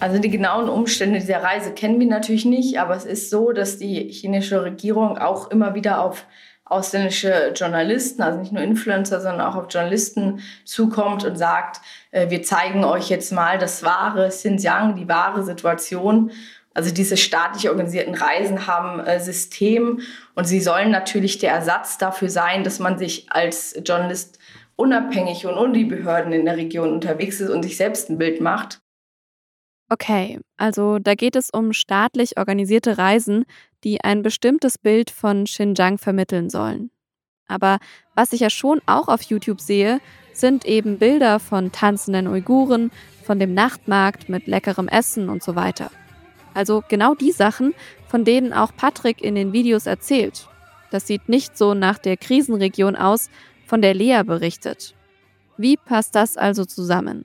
[0.00, 3.76] Also die genauen Umstände dieser Reise kennen wir natürlich nicht, aber es ist so, dass
[3.76, 6.24] die chinesische Regierung auch immer wieder auf
[6.66, 12.42] ausländische Journalisten, also nicht nur Influencer, sondern auch auf Journalisten zukommt und sagt, äh, wir
[12.42, 16.32] zeigen euch jetzt mal das wahre Xinjiang, die wahre Situation.
[16.74, 20.00] Also diese staatlich organisierten Reisen haben äh, System
[20.34, 24.38] und sie sollen natürlich der Ersatz dafür sein, dass man sich als Journalist
[24.74, 28.40] unabhängig und ohne die Behörden in der Region unterwegs ist und sich selbst ein Bild
[28.40, 28.80] macht.
[29.88, 33.44] Okay, also da geht es um staatlich organisierte Reisen,
[33.84, 36.90] die ein bestimmtes Bild von Xinjiang vermitteln sollen.
[37.46, 37.78] Aber
[38.16, 40.00] was ich ja schon auch auf YouTube sehe,
[40.32, 42.90] sind eben Bilder von tanzenden Uiguren,
[43.22, 45.90] von dem Nachtmarkt mit leckerem Essen und so weiter.
[46.52, 47.74] Also genau die Sachen,
[48.08, 50.48] von denen auch Patrick in den Videos erzählt.
[50.90, 53.30] Das sieht nicht so nach der Krisenregion aus,
[53.66, 54.94] von der Lea berichtet.
[55.56, 57.24] Wie passt das also zusammen?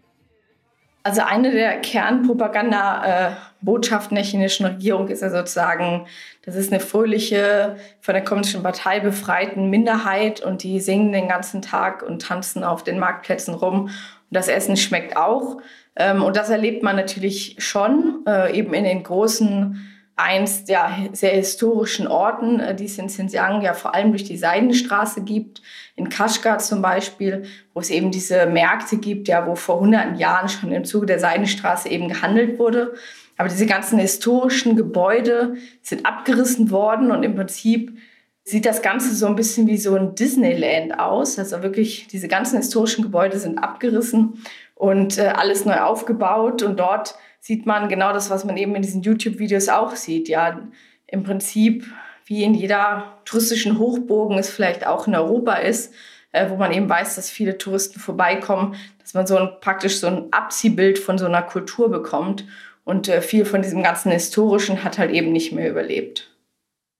[1.04, 6.06] Also eine der Kernpropaganda-Botschaften der chinesischen Regierung ist ja sozusagen,
[6.46, 11.64] das ist eine fröhliche, von der kommunistischen Partei befreiten Minderheit und die singen den ganzen
[11.64, 13.86] Tag und tanzen auf den Marktplätzen rum.
[13.86, 13.92] Und
[14.30, 15.58] das Essen schmeckt auch.
[15.96, 19.91] Ähm, und das erlebt man natürlich schon, äh, eben in den großen
[20.22, 24.38] einst ja sehr historischen Orten, äh, die es in Xinjiang ja vor allem durch die
[24.38, 25.62] Seidenstraße gibt,
[25.96, 30.50] in Kashgar zum Beispiel, wo es eben diese Märkte gibt, ja, wo vor hunderten Jahren
[30.50, 32.94] schon im Zuge der Seidenstraße eben gehandelt wurde.
[33.38, 37.98] Aber diese ganzen historischen Gebäude sind abgerissen worden und im Prinzip
[38.44, 41.38] sieht das Ganze so ein bisschen wie so ein Disneyland aus.
[41.38, 44.44] Also wirklich, diese ganzen historischen Gebäude sind abgerissen
[44.82, 48.82] und äh, alles neu aufgebaut und dort sieht man genau das, was man eben in
[48.82, 50.28] diesen YouTube-Videos auch sieht.
[50.28, 50.60] Ja,
[51.06, 51.86] im Prinzip
[52.26, 55.94] wie in jeder touristischen Hochburgen es vielleicht auch in Europa ist,
[56.32, 60.08] äh, wo man eben weiß, dass viele Touristen vorbeikommen, dass man so ein, praktisch so
[60.08, 62.46] ein Abziehbild von so einer Kultur bekommt.
[62.84, 66.36] Und äh, viel von diesem ganzen Historischen hat halt eben nicht mehr überlebt.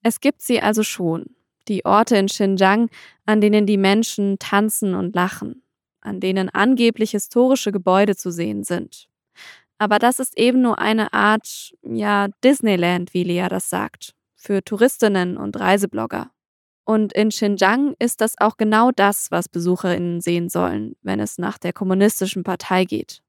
[0.04, 1.36] Es gibt sie also schon,
[1.68, 2.90] die Orte in Xinjiang,
[3.26, 5.64] an denen die Menschen tanzen und lachen,
[6.02, 9.08] an denen angeblich historische Gebäude zu sehen sind.
[9.78, 15.38] Aber das ist eben nur eine Art, ja, Disneyland, wie Lea das sagt, für Touristinnen
[15.38, 16.30] und Reiseblogger.
[16.84, 21.58] Und in Xinjiang ist das auch genau das, was BesucherInnen sehen sollen, wenn es nach
[21.58, 23.22] der kommunistischen Partei geht.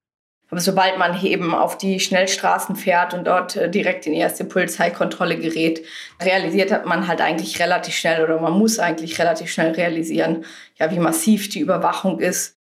[0.52, 4.44] Aber sobald man eben auf die Schnellstraßen fährt und dort äh, direkt in die erste
[4.44, 5.82] Polizeikontrolle gerät,
[6.20, 10.44] realisiert man halt eigentlich relativ schnell oder man muss eigentlich relativ schnell realisieren,
[10.78, 12.58] ja, wie massiv die Überwachung ist.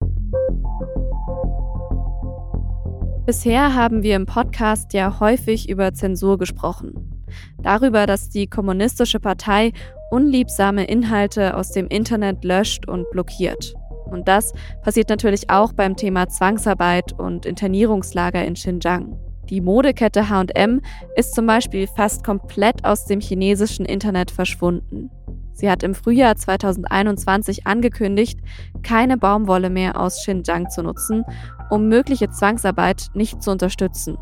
[3.27, 7.25] Bisher haben wir im Podcast ja häufig über Zensur gesprochen.
[7.63, 9.73] Darüber, dass die Kommunistische Partei
[10.11, 13.75] unliebsame Inhalte aus dem Internet löscht und blockiert.
[14.11, 19.19] Und das passiert natürlich auch beim Thema Zwangsarbeit und Internierungslager in Xinjiang.
[19.49, 20.83] Die Modekette HM
[21.17, 25.11] ist zum Beispiel fast komplett aus dem chinesischen Internet verschwunden.
[25.55, 28.41] Sie hat im Frühjahr 2021 angekündigt,
[28.83, 31.25] keine Baumwolle mehr aus Xinjiang zu nutzen,
[31.71, 34.19] um mögliche Zwangsarbeit nicht zu unterstützen.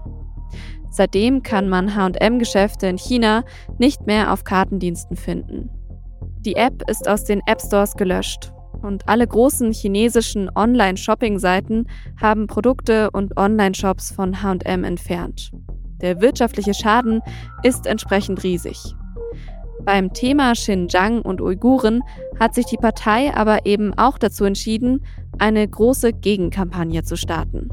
[0.90, 3.44] Seitdem kann man HM-Geschäfte in China
[3.78, 5.70] nicht mehr auf Kartendiensten finden.
[6.40, 11.86] Die App ist aus den App Stores gelöscht und alle großen chinesischen Online-Shopping-Seiten
[12.20, 15.50] haben Produkte und Online-Shops von HM entfernt.
[16.02, 17.20] Der wirtschaftliche Schaden
[17.62, 18.94] ist entsprechend riesig.
[19.84, 22.04] Beim Thema Xinjiang und Uiguren
[22.38, 25.04] hat sich die Partei aber eben auch dazu entschieden,
[25.38, 27.68] eine große Gegenkampagne zu starten.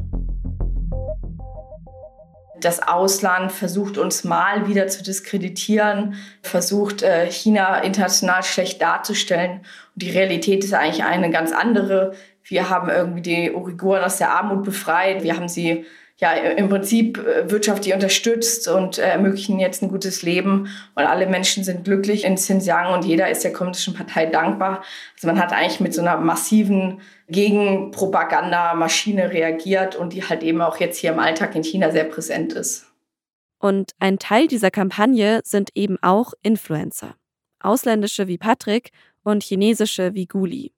[2.61, 9.59] Das Ausland versucht uns mal wieder zu diskreditieren, versucht äh, China international schlecht darzustellen.
[9.93, 12.13] Und die Realität ist eigentlich eine ganz andere.
[12.43, 15.23] Wir haben irgendwie die Uiguren aus der Armut befreit.
[15.23, 15.85] Wir haben sie
[16.19, 21.27] ja im Prinzip äh, wirtschaftlich unterstützt und äh, ermöglichen jetzt ein gutes Leben und alle
[21.27, 24.83] Menschen sind glücklich in Xinjiang und jeder ist der kommunistischen Partei dankbar.
[25.15, 30.77] Also man hat eigentlich mit so einer massiven Gegenpropagandamaschine reagiert und die halt eben auch
[30.77, 32.87] jetzt hier im Alltag in China sehr präsent ist.
[33.59, 37.15] Und ein Teil dieser Kampagne sind eben auch Influencer.
[37.61, 38.91] Ausländische wie Patrick
[39.23, 40.73] und chinesische wie Guli.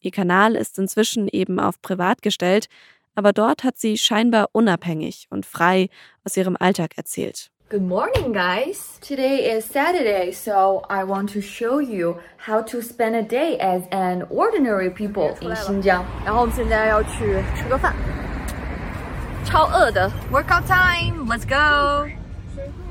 [0.00, 2.68] Ihr Kanal ist inzwischen eben auf privat gestellt,
[3.15, 5.89] aber dort hat sie scheinbar unabhängig und frei
[6.23, 7.51] aus ihrem Alltag erzählt.
[7.69, 8.99] Good morning, guys.
[8.99, 13.83] Today is Saturday, so I want to show you how to spend a day as
[13.91, 16.03] an ordinary people in Xinjiang.
[16.25, 17.95] 然后我们现在要去吃个饭，
[19.45, 20.11] 超饿的。
[20.33, 22.09] Workout time, let's go.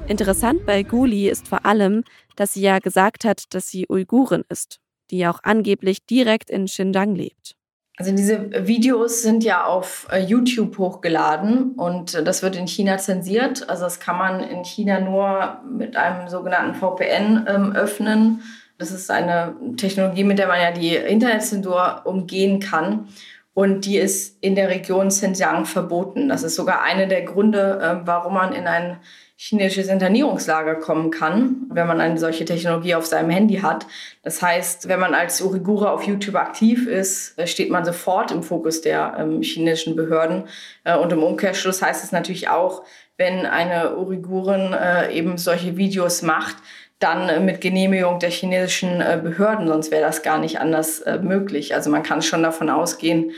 [0.08, 2.02] Interessant bei Guli ist vor allem,
[2.36, 4.80] dass sie ja gesagt hat, dass sie Uigurin ist,
[5.10, 7.54] die auch angeblich direkt in Xinjiang lebt.
[7.97, 12.97] Also diese Videos sind ja auf äh, YouTube hochgeladen und äh, das wird in China
[12.97, 13.69] zensiert.
[13.69, 18.41] Also das kann man in China nur mit einem sogenannten VPN ähm, öffnen.
[18.77, 23.07] Das ist eine Technologie, mit der man ja die Internetzensur umgehen kann.
[23.53, 26.27] Und die ist in der Region Xinjiang verboten.
[26.27, 28.97] Das ist sogar einer der Gründe, äh, warum man in ein
[29.37, 33.85] chinesisches Internierungslager kommen kann, wenn man eine solche Technologie auf seinem Handy hat.
[34.23, 38.43] Das heißt, wenn man als Uigure auf YouTube aktiv ist, äh, steht man sofort im
[38.43, 40.45] Fokus der ähm, chinesischen Behörden.
[40.85, 42.83] Äh, und im Umkehrschluss heißt es natürlich auch,
[43.17, 46.55] wenn eine Uigurin äh, eben solche Videos macht,
[46.99, 51.75] dann äh, mit Genehmigung der chinesischen äh, Behörden, sonst wäre das gar nicht anders möglich.
[51.75, 53.31] Also man kann schon davon ausgehen,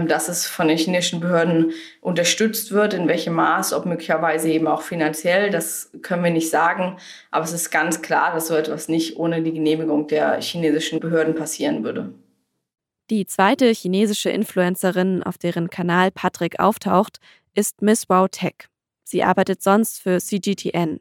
[0.00, 4.82] dass es von den chinesischen Behörden unterstützt wird, in welchem Maß, ob möglicherweise eben auch
[4.82, 6.96] finanziell, das können wir nicht sagen.
[7.30, 11.34] Aber es ist ganz klar, dass so etwas nicht ohne die Genehmigung der chinesischen Behörden
[11.34, 12.12] passieren würde.
[13.10, 17.18] Die zweite chinesische Influencerin, auf deren Kanal Patrick auftaucht,
[17.54, 18.68] ist Miss Wow Tech.
[19.04, 21.00] Sie arbeitet sonst für CGTN,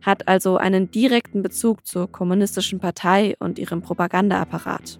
[0.00, 4.98] hat also einen direkten Bezug zur kommunistischen Partei und ihrem Propagandaapparat.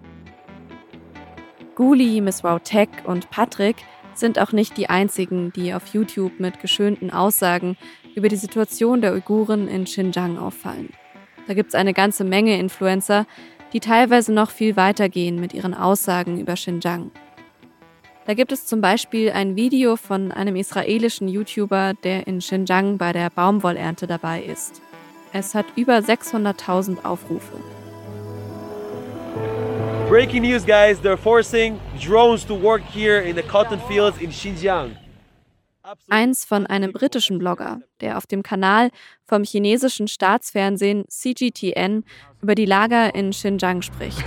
[1.75, 3.75] Guli, Miss Wow Tech und Patrick
[4.13, 7.75] sind auch nicht die einzigen, die auf YouTube mit geschönten Aussagen
[8.15, 10.93] über die Situation der Uiguren in Xinjiang auffallen.
[11.47, 13.27] Da gibt es eine ganze Menge Influencer,
[13.73, 17.11] die teilweise noch viel weiter gehen mit ihren Aussagen über Xinjiang.
[18.25, 23.11] Da gibt es zum Beispiel ein Video von einem israelischen YouTuber, der in Xinjiang bei
[23.11, 24.81] der Baumwollernte dabei ist.
[25.33, 27.59] Es hat über 600.000 Aufrufe.
[30.15, 31.01] Breaking news, guys.
[31.01, 34.95] They're forcing drones to work here in the cotton fields in Xinjiang.
[36.09, 38.91] Eins von einem britischen Blogger, der auf dem Kanal
[39.25, 42.05] vom chinesischen Staatsfernsehen CGTN
[42.41, 44.23] über die Lager in Xinjiang spricht.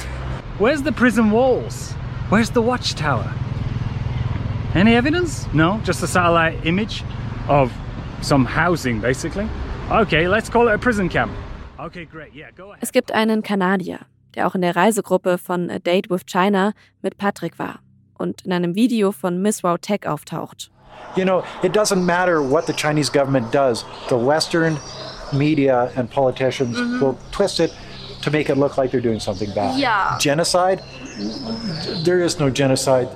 [0.58, 1.94] Where's the prison walls?
[2.28, 3.32] Where's the watchtower?
[4.74, 5.48] Any evidence?
[5.54, 7.02] No, just a satellite image
[7.48, 7.72] of
[8.20, 9.48] some housing basically.
[9.90, 11.32] Okay, let's call it a prison camp.
[11.80, 12.34] Okay, great.
[12.34, 12.82] Yeah, go ahead.
[12.82, 14.00] Es gibt einen Kanadier,
[14.38, 16.72] der auch in der Reisegruppe von A Date with China
[17.02, 17.80] mit Patrick war
[18.16, 20.70] und in einem Video von Miss Wow Tech auftaucht.
[21.16, 23.84] You know, it doesn't matter what the Chinese government does.
[24.08, 24.78] The Western
[25.32, 27.00] media and politicians mm-hmm.
[27.00, 27.72] will twist it
[28.22, 29.78] to make it look like they're doing something bad.
[29.78, 30.16] Yeah.
[30.18, 30.82] Genocide?
[32.04, 33.08] There is no genocide.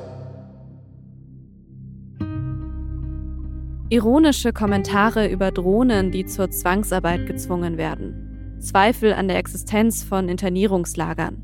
[3.90, 8.31] Ironische Kommentare über Drohnen, die zur Zwangsarbeit gezwungen werden.
[8.62, 11.42] Zweifel an der Existenz von Internierungslagern.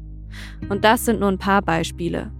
[0.69, 2.33] Und das sind nur ein paar Beispiele.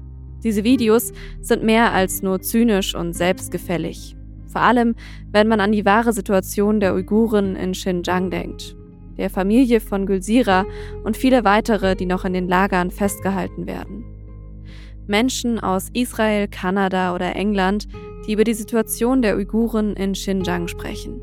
[0.45, 4.17] Diese Videos sind mehr als nur zynisch und selbstgefällig.
[4.47, 4.95] Vor allem,
[5.31, 8.77] wenn man an die wahre Situation der Uiguren in Xinjiang denkt,
[9.17, 10.65] der Familie von Gülsira
[11.03, 14.05] und viele weitere, die noch in den Lagern festgehalten werden.
[15.07, 17.89] Menschen aus Israel, Kanada oder England,
[18.27, 21.21] die über die Situation der Uiguren in Xinjiang sprechen.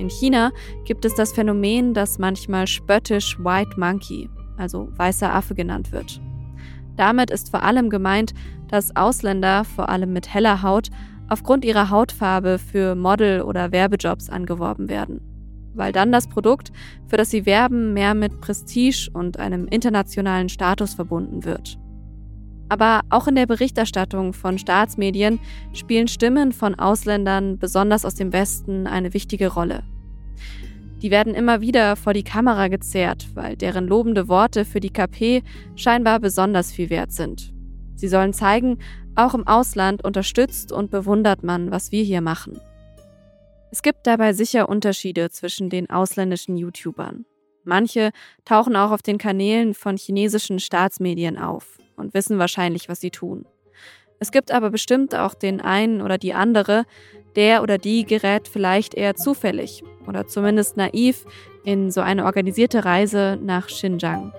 [0.00, 0.50] In China
[0.86, 6.22] gibt es das Phänomen, das manchmal spöttisch White Monkey, also weißer Affe genannt wird.
[6.96, 8.32] Damit ist vor allem gemeint,
[8.68, 10.88] dass Ausländer, vor allem mit heller Haut,
[11.28, 15.20] aufgrund ihrer Hautfarbe für Model- oder Werbejobs angeworben werden.
[15.74, 16.72] Weil dann das Produkt,
[17.06, 21.78] für das sie werben, mehr mit Prestige und einem internationalen Status verbunden wird.
[22.70, 25.40] Aber auch in der Berichterstattung von Staatsmedien
[25.72, 29.82] spielen Stimmen von Ausländern, besonders aus dem Westen, eine wichtige Rolle.
[31.02, 35.42] Die werden immer wieder vor die Kamera gezerrt, weil deren lobende Worte für die KP
[35.74, 37.52] scheinbar besonders viel wert sind.
[37.96, 38.78] Sie sollen zeigen,
[39.16, 42.60] auch im Ausland unterstützt und bewundert man, was wir hier machen.
[43.72, 47.24] Es gibt dabei sicher Unterschiede zwischen den ausländischen YouTubern.
[47.64, 48.10] Manche
[48.44, 53.46] tauchen auch auf den Kanälen von chinesischen Staatsmedien auf und wissen wahrscheinlich, was sie tun.
[54.18, 56.84] Es gibt aber bestimmt auch den einen oder die andere,
[57.36, 61.24] der oder die gerät vielleicht eher zufällig oder zumindest naiv
[61.64, 64.32] in so eine organisierte Reise nach Xinjiang.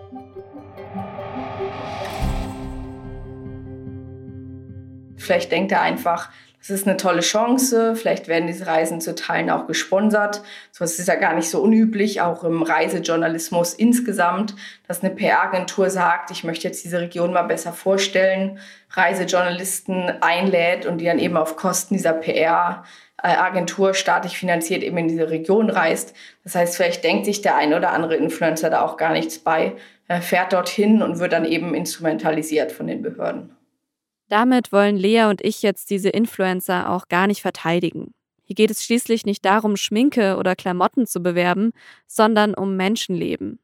[5.17, 7.95] Vielleicht denkt er einfach, es ist eine tolle Chance.
[7.95, 10.43] Vielleicht werden diese Reisen zu Teilen auch gesponsert.
[10.71, 14.55] So ist ja gar nicht so unüblich, auch im Reisejournalismus insgesamt,
[14.87, 18.59] dass eine PR-Agentur sagt, ich möchte jetzt diese Region mal besser vorstellen,
[18.91, 25.31] Reisejournalisten einlädt und die dann eben auf Kosten dieser PR-Agentur staatlich finanziert eben in diese
[25.31, 26.13] Region reist.
[26.43, 29.73] Das heißt, vielleicht denkt sich der ein oder andere Influencer da auch gar nichts bei,
[30.21, 33.55] fährt dorthin und wird dann eben instrumentalisiert von den Behörden.
[34.31, 38.13] Damit wollen Lea und ich jetzt diese Influencer auch gar nicht verteidigen.
[38.45, 41.73] Hier geht es schließlich nicht darum, Schminke oder Klamotten zu bewerben,
[42.07, 43.59] sondern um Menschenleben.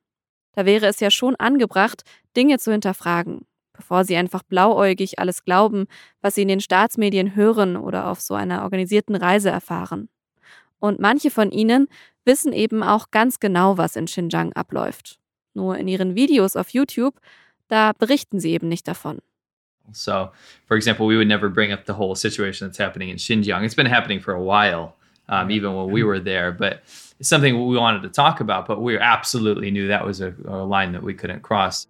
[0.52, 2.04] Da wäre es ja schon angebracht,
[2.36, 5.86] Dinge zu hinterfragen, bevor sie einfach blauäugig alles glauben,
[6.20, 10.10] was sie in den Staatsmedien hören oder auf so einer organisierten Reise erfahren.
[10.80, 11.88] Und manche von ihnen
[12.26, 15.18] wissen eben auch ganz genau, was in Xinjiang abläuft.
[15.54, 17.22] Nur in ihren Videos auf YouTube,
[17.70, 19.20] da berichten sie eben nicht davon.
[19.94, 20.32] So,
[20.66, 23.64] for example, we would never bring up the whole situation that's happening in Xinjiang.
[23.64, 24.96] It's been happening for a while,
[25.30, 26.84] um, even when we were there, but
[27.20, 30.64] it's something we wanted to talk about, but we absolutely knew that was a, a
[30.66, 31.88] line that we couldn't cross.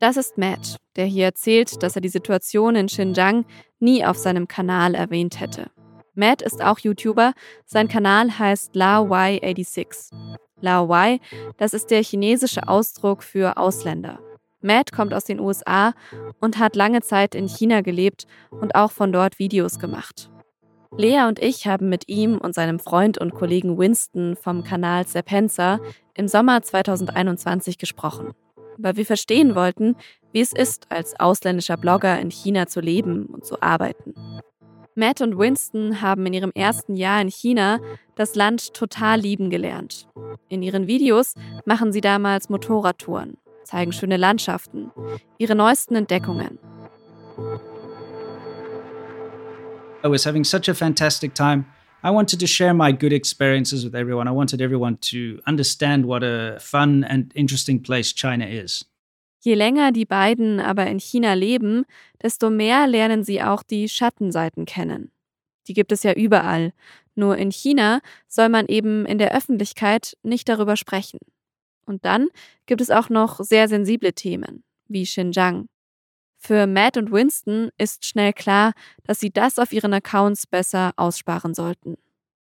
[0.00, 3.44] Das ist Matt, der hier erzählt, dass er die Situation in Xinjiang
[3.78, 5.70] nie auf seinem Kanal erwähnt hätte.
[6.14, 7.32] Matt ist auch YouTuber,
[7.64, 10.10] sein Kanal heißt LaY86.
[10.60, 11.20] LaY,
[11.56, 14.18] das ist der chinesische Ausdruck für Ausländer.
[14.62, 15.92] Matt kommt aus den USA
[16.40, 20.30] und hat lange Zeit in China gelebt und auch von dort Videos gemacht.
[20.96, 25.80] Lea und ich haben mit ihm und seinem Freund und Kollegen Winston vom Kanal Serpenza
[26.14, 28.32] im Sommer 2021 gesprochen,
[28.76, 29.96] weil wir verstehen wollten,
[30.32, 34.14] wie es ist, als ausländischer Blogger in China zu leben und zu arbeiten.
[34.94, 37.80] Matt und Winston haben in ihrem ersten Jahr in China
[38.14, 40.06] das Land total lieben gelernt.
[40.50, 41.34] In ihren Videos
[41.64, 44.90] machen sie damals Motorradtouren, zeigen schöne Landschaften,
[45.38, 46.58] ihre neuesten Entdeckungen.
[50.04, 51.64] I was having such a fantastic time.
[52.04, 54.26] I wanted to share my good experiences with everyone.
[54.28, 58.84] I wanted everyone to understand what a fun and interesting place China is.
[59.44, 61.84] Je länger die beiden aber in China leben,
[62.22, 65.10] desto mehr lernen sie auch die Schattenseiten kennen.
[65.68, 66.72] Die gibt es ja überall.
[67.14, 71.18] Nur in China soll man eben in der Öffentlichkeit nicht darüber sprechen.
[71.86, 72.28] Und dann
[72.66, 75.66] gibt es auch noch sehr sensible Themen, wie Xinjiang.
[76.38, 78.72] Für Matt und Winston ist schnell klar,
[79.04, 81.96] dass sie das auf ihren Accounts besser aussparen sollten.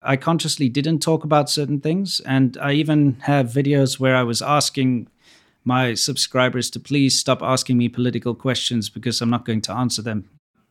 [0.02, 4.42] I consciously didn't talk about certain things, and I even have videos where I was
[4.42, 5.08] asking
[5.64, 10.02] my subscribers to please stop asking me political questions because I'm not going to answer
[10.02, 10.24] them.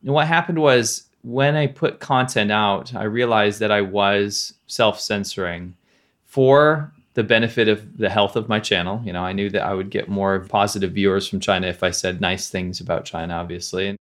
[0.04, 5.00] And what happened was when I put content out, I realized that I was self
[5.00, 5.76] censoring
[6.24, 9.02] for the benefit of the health of my channel.
[9.04, 11.92] You know, I knew that I would get more positive viewers from China if I
[11.92, 13.96] said nice things about China, obviously.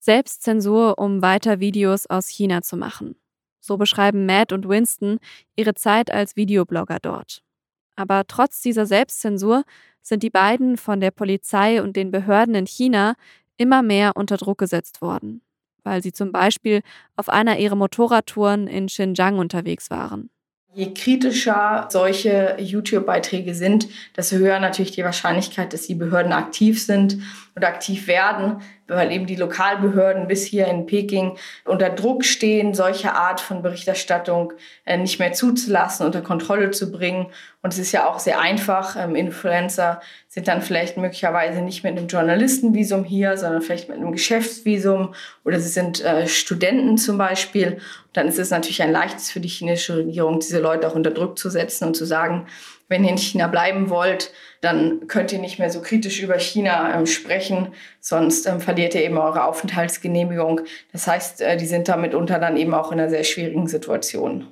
[0.00, 3.16] Selbstzensur, um weiter Videos aus China zu machen.
[3.60, 5.18] So beschreiben Matt und Winston
[5.56, 7.42] ihre Zeit als Videoblogger dort.
[7.96, 9.64] Aber trotz dieser Selbstzensur
[10.02, 13.14] sind die beiden von der Polizei und den Behörden in China
[13.56, 15.42] immer mehr unter Druck gesetzt worden,
[15.82, 16.82] weil sie zum Beispiel
[17.16, 20.30] auf einer ihrer Motorradtouren in Xinjiang unterwegs waren.
[20.76, 27.16] Je kritischer solche YouTube-Beiträge sind, desto höher natürlich die Wahrscheinlichkeit, dass die Behörden aktiv sind
[27.56, 33.14] oder aktiv werden, weil eben die Lokalbehörden bis hier in Peking unter Druck stehen, solche
[33.14, 34.52] Art von Berichterstattung
[34.84, 37.28] äh, nicht mehr zuzulassen, unter Kontrolle zu bringen.
[37.62, 38.94] Und es ist ja auch sehr einfach.
[38.96, 44.12] Ähm, Influencer sind dann vielleicht möglicherweise nicht mit einem Journalistenvisum hier, sondern vielleicht mit einem
[44.12, 47.72] Geschäftsvisum oder sie sind äh, Studenten zum Beispiel.
[47.72, 51.10] Und dann ist es natürlich ein leichtes für die chinesische Regierung, diese Leute auch unter
[51.10, 52.46] Druck zu setzen und zu sagen,
[52.88, 56.96] wenn ihr in China bleiben wollt, dann könnt ihr nicht mehr so kritisch über China
[56.96, 57.68] ähm, sprechen,
[58.00, 60.60] sonst ähm, verliert ihr eben eure Aufenthaltsgenehmigung.
[60.92, 64.48] Das heißt, äh, die sind da mitunter dann eben auch in einer sehr schwierigen Situation.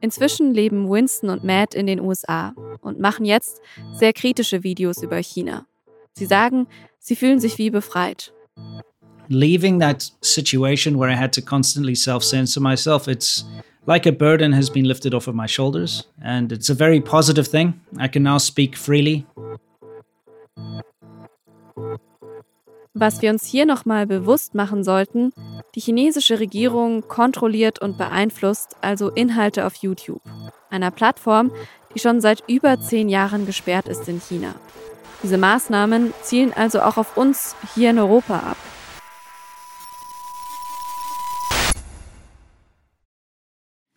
[0.00, 3.60] Inzwischen leben Winston und Matt in den USA und machen jetzt
[3.94, 5.66] sehr kritische Videos über China.
[6.12, 6.68] Sie sagen,
[7.00, 8.32] sie fühlen sich wie befreit.
[9.28, 13.44] Leaving that situation where I had to constantly self-censor myself, it's
[13.88, 17.48] like a burden has been lifted off of my shoulders, and it's a very positive
[17.48, 17.80] thing.
[17.98, 19.24] I can now speak freely.
[22.92, 25.32] Was wir uns hier nochmal bewusst machen sollten,
[25.74, 30.20] die chinesische Regierung kontrolliert und beeinflusst also Inhalte auf YouTube,
[30.68, 31.50] einer Plattform,
[31.94, 34.54] die schon seit über zehn Jahren gesperrt ist in China.
[35.22, 38.56] Diese Maßnahmen zielen also auch auf uns hier in Europa ab.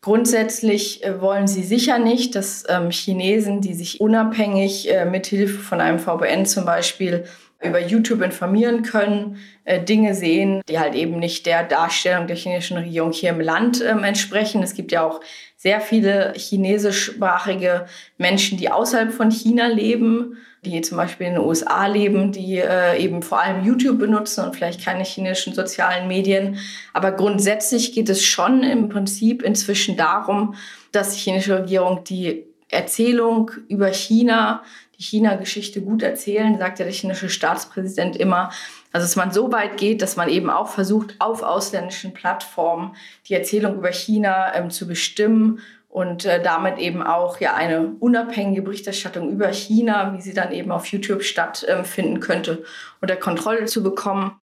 [0.01, 5.59] Grundsätzlich äh, wollen sie sicher nicht, dass ähm, Chinesen, die sich unabhängig äh, mit Hilfe
[5.59, 7.25] von einem VPN zum Beispiel
[7.63, 12.77] über YouTube informieren können, äh, Dinge sehen, die halt eben nicht der Darstellung der chinesischen
[12.77, 14.63] Regierung hier im Land ähm, entsprechen.
[14.63, 15.21] Es gibt ja auch
[15.55, 17.85] sehr viele chinesischsprachige
[18.17, 23.01] Menschen, die außerhalb von China leben die zum Beispiel in den USA leben, die äh,
[23.01, 26.57] eben vor allem YouTube benutzen und vielleicht keine chinesischen sozialen Medien.
[26.93, 30.53] Aber grundsätzlich geht es schon im Prinzip inzwischen darum,
[30.91, 34.63] dass die chinesische Regierung die Erzählung über China,
[34.99, 38.51] die China-Geschichte gut erzählen, sagt ja der chinesische Staatspräsident immer.
[38.93, 42.95] Also dass man so weit geht, dass man eben auch versucht, auf ausländischen Plattformen
[43.27, 45.59] die Erzählung über China ähm, zu bestimmen
[45.91, 50.71] und äh, damit eben auch ja eine unabhängige Berichterstattung über China, wie sie dann eben
[50.71, 52.63] auf YouTube stattfinden äh, könnte,
[53.01, 54.39] unter Kontrolle zu bekommen.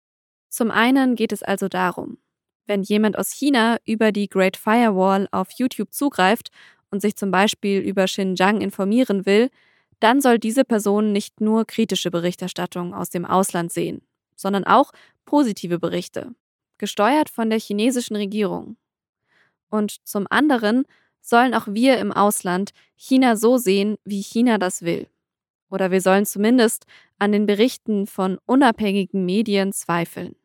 [0.50, 2.18] Zum einen geht es also darum,
[2.66, 6.50] wenn jemand aus China über die Great Firewall auf YouTube zugreift
[6.92, 9.50] und sich zum Beispiel über Xinjiang informieren will,
[10.02, 14.02] dann soll diese Person nicht nur kritische Berichterstattung aus dem Ausland sehen,
[14.36, 14.92] sondern auch
[15.24, 16.36] positive Berichte,
[16.78, 18.76] gesteuert von der chinesischen Regierung.
[19.70, 20.84] Und zum anderen
[21.28, 25.08] sollen auch wir im Ausland China so sehen, wie China das will.
[25.70, 26.86] Oder wir sollen zumindest
[27.20, 30.36] an den Berichten von unabhängigen Medien zweifeln.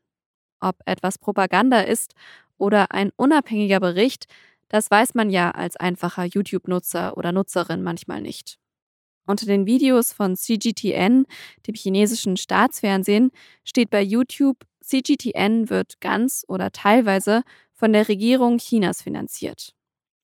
[0.61, 2.15] Ob etwas Propaganda ist
[2.59, 4.27] oder ein unabhängiger Bericht,
[4.69, 8.59] das weiß man ja als einfacher YouTube-Nutzer oder Nutzerin manchmal nicht.
[9.25, 11.27] Unter den Videos von CGTN,
[11.67, 13.31] dem chinesischen Staatsfernsehen,
[13.63, 19.75] steht bei YouTube, CGTN wird ganz oder teilweise von der Regierung Chinas finanziert.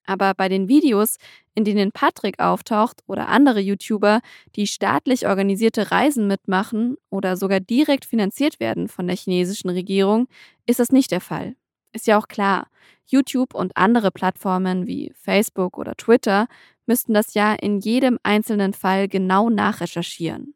[0.09, 1.19] Aber bei den Videos,
[1.55, 4.23] in denen Patrick auftaucht oder andere YouTuber,
[4.57, 10.27] die staatlich organisierte Reisen mitmachen oder sogar direkt finanziert werden von der chinesischen Regierung,
[10.65, 11.57] ist das nicht der Fall.
[11.93, 12.69] Ist ja auch klar,
[13.05, 16.47] YouTube und andere Plattformen wie Facebook oder Twitter
[16.87, 20.55] müssten das ja in jedem einzelnen Fall genau nachrecherchieren.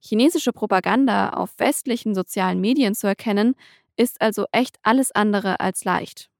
[0.00, 3.54] Chinesische Propaganda auf westlichen sozialen Medien zu erkennen,
[3.96, 6.31] ist also echt alles andere als leicht.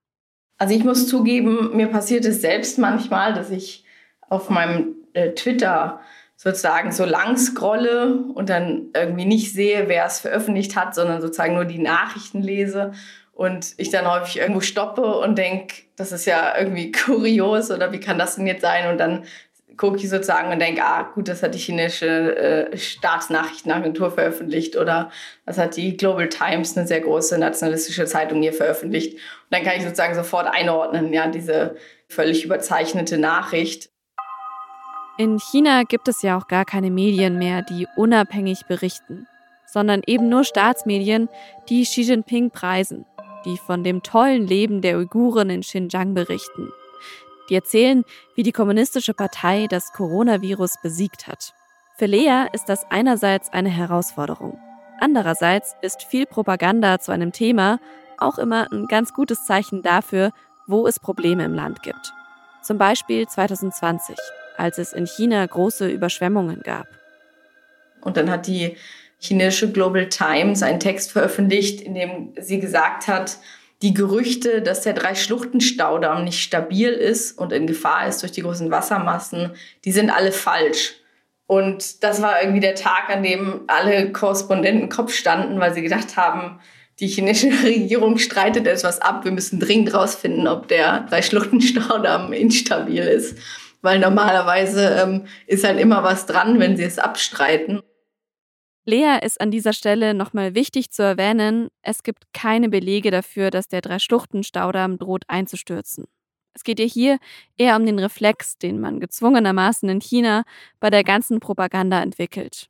[0.62, 3.84] Also ich muss zugeben, mir passiert es selbst manchmal, dass ich
[4.28, 5.98] auf meinem äh, Twitter
[6.36, 11.54] sozusagen so lang scrolle und dann irgendwie nicht sehe, wer es veröffentlicht hat, sondern sozusagen
[11.54, 12.92] nur die Nachrichten lese
[13.32, 17.98] und ich dann häufig irgendwo stoppe und denke, das ist ja irgendwie kurios oder wie
[17.98, 18.88] kann das denn jetzt sein?
[18.88, 19.24] Und dann
[19.76, 25.10] gucke ich sozusagen und denke, ah, gut, das hat die chinesische äh, Staatsnachrichtenagentur veröffentlicht oder
[25.46, 29.14] das hat die Global Times, eine sehr große nationalistische Zeitung hier veröffentlicht.
[29.14, 29.20] Und
[29.50, 31.76] dann kann ich sozusagen sofort einordnen, ja, diese
[32.08, 33.90] völlig überzeichnete Nachricht.
[35.18, 39.26] In China gibt es ja auch gar keine Medien mehr, die unabhängig berichten,
[39.66, 41.28] sondern eben nur Staatsmedien,
[41.68, 43.04] die Xi Jinping preisen,
[43.44, 46.72] die von dem tollen Leben der Uiguren in Xinjiang berichten
[47.48, 51.54] die erzählen, wie die kommunistische Partei das Coronavirus besiegt hat.
[51.98, 54.58] Für Lea ist das einerseits eine Herausforderung.
[55.00, 57.80] Andererseits ist viel Propaganda zu einem Thema
[58.22, 60.32] auch immer ein ganz gutes Zeichen dafür,
[60.66, 62.12] wo es Probleme im Land gibt.
[62.62, 64.16] Zum Beispiel 2020,
[64.56, 66.86] als es in China große Überschwemmungen gab.
[68.00, 68.76] Und dann hat die
[69.18, 73.38] chinesische Global Times einen Text veröffentlicht, in dem sie gesagt hat,
[73.82, 78.70] die Gerüchte, dass der Drei-Schluchten-Staudamm nicht stabil ist und in Gefahr ist durch die großen
[78.70, 79.50] Wassermassen,
[79.84, 80.94] die sind alle falsch.
[81.46, 86.16] Und das war irgendwie der Tag, an dem alle Korrespondenten Kopf standen, weil sie gedacht
[86.16, 86.60] haben,
[87.00, 89.24] die chinesische Regierung streitet etwas ab.
[89.24, 93.36] Wir müssen dringend rausfinden, ob der Drei-Schluchten-Staudamm instabil ist.
[93.82, 97.82] Weil normalerweise ähm, ist halt immer was dran, wenn sie es abstreiten.
[98.84, 103.68] Lea ist an dieser Stelle nochmal wichtig zu erwähnen, es gibt keine Belege dafür, dass
[103.68, 106.06] der Drei-Schluchten-Staudamm droht einzustürzen.
[106.52, 107.18] Es geht ihr hier
[107.56, 110.42] eher um den Reflex, den man gezwungenermaßen in China
[110.80, 112.68] bei der ganzen Propaganda entwickelt.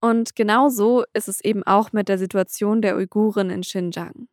[0.00, 4.28] Und genau so ist es eben auch mit der Situation der Uiguren in Xinjiang.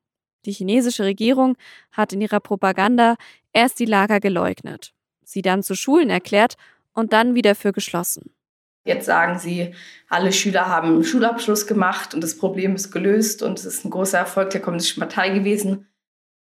[0.45, 1.55] Die chinesische Regierung
[1.91, 3.15] hat in ihrer Propaganda
[3.53, 4.93] erst die Lager geleugnet,
[5.23, 6.55] sie dann zu Schulen erklärt
[6.93, 8.35] und dann wieder für geschlossen.
[8.85, 9.73] Jetzt sagen sie,
[10.07, 13.89] alle Schüler haben einen Schulabschluss gemacht und das Problem ist gelöst und es ist ein
[13.89, 15.87] großer Erfolg der Kommunistischen Partei gewesen.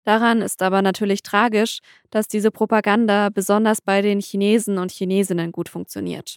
[0.04, 1.80] Daran ist aber natürlich tragisch,
[2.10, 6.36] dass diese Propaganda besonders bei den Chinesen und Chinesinnen gut funktioniert.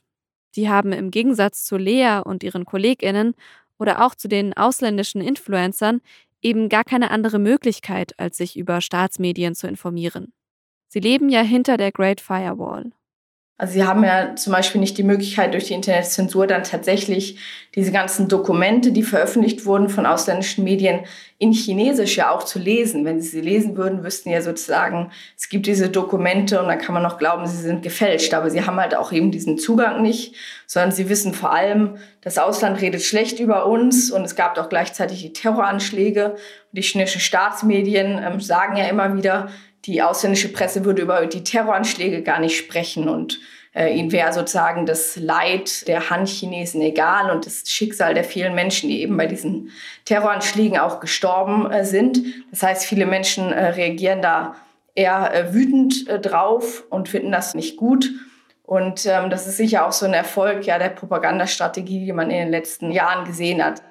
[0.55, 3.35] Die haben im Gegensatz zu Lea und ihren Kolleginnen
[3.77, 6.01] oder auch zu den ausländischen Influencern
[6.41, 10.33] eben gar keine andere Möglichkeit, als sich über Staatsmedien zu informieren.
[10.87, 12.91] Sie leben ja hinter der Great Firewall
[13.62, 17.38] also sie haben ja zum Beispiel nicht die Möglichkeit, durch die Internetzensur dann tatsächlich
[17.76, 21.01] diese ganzen Dokumente, die veröffentlicht wurden von ausländischen Medien,
[21.38, 23.05] in Chinesisch ja auch zu lesen.
[23.05, 26.95] Wenn sie sie lesen würden, wüssten ja sozusagen, es gibt diese Dokumente und dann kann
[26.95, 28.34] man noch glauben, sie sind gefälscht.
[28.34, 30.34] Aber sie haben halt auch eben diesen Zugang nicht,
[30.66, 34.70] sondern sie wissen vor allem, das Ausland redet schlecht über uns und es gab auch
[34.70, 36.32] gleichzeitig die Terroranschläge.
[36.32, 36.39] Und
[36.72, 39.49] die chinesischen Staatsmedien ähm, sagen ja immer wieder,
[39.86, 43.39] die ausländische Presse würde über die Terroranschläge gar nicht sprechen und
[43.73, 48.89] äh, ihnen wäre sozusagen das Leid der Han-Chinesen egal und das Schicksal der vielen Menschen,
[48.89, 49.71] die eben bei diesen
[50.05, 52.21] Terroranschlägen auch gestorben äh, sind.
[52.51, 54.55] Das heißt, viele Menschen äh, reagieren da
[54.93, 58.09] eher äh, wütend äh, drauf und finden das nicht gut.
[58.63, 62.38] Und ähm, das ist sicher auch so ein Erfolg ja, der Propagandastrategie, die man in
[62.38, 63.82] den letzten Jahren gesehen hat.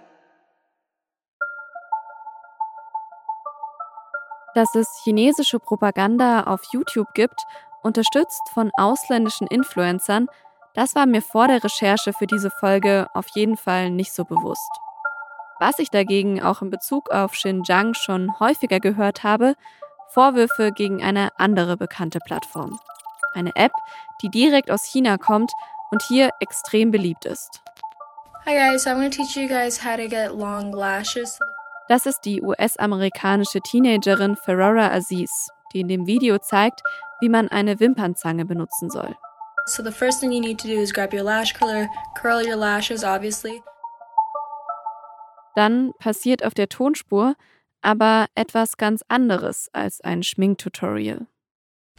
[4.54, 7.40] Dass es chinesische Propaganda auf YouTube gibt,
[7.82, 10.26] unterstützt von ausländischen Influencern,
[10.74, 14.70] das war mir vor der Recherche für diese Folge auf jeden Fall nicht so bewusst.
[15.60, 19.54] Was ich dagegen auch in Bezug auf Xinjiang schon häufiger gehört habe,
[20.08, 22.80] Vorwürfe gegen eine andere bekannte Plattform.
[23.34, 23.72] Eine App,
[24.22, 25.52] die direkt aus China kommt
[25.90, 27.62] und hier extrem beliebt ist.
[28.46, 31.38] Hi guys, I'm going to teach you guys how to get long lashes.
[31.90, 36.82] Das ist die US-amerikanische Teenagerin Ferrara Aziz, die in dem Video zeigt,
[37.20, 39.16] wie man eine Wimpernzange benutzen soll.
[39.66, 42.54] So the first thing you need to do is grab your lash curler, curl your
[42.54, 43.60] lashes obviously.
[45.56, 47.34] Dann passiert auf der Tonspur
[47.82, 51.26] aber etwas ganz anderes als ein Schminktutorial.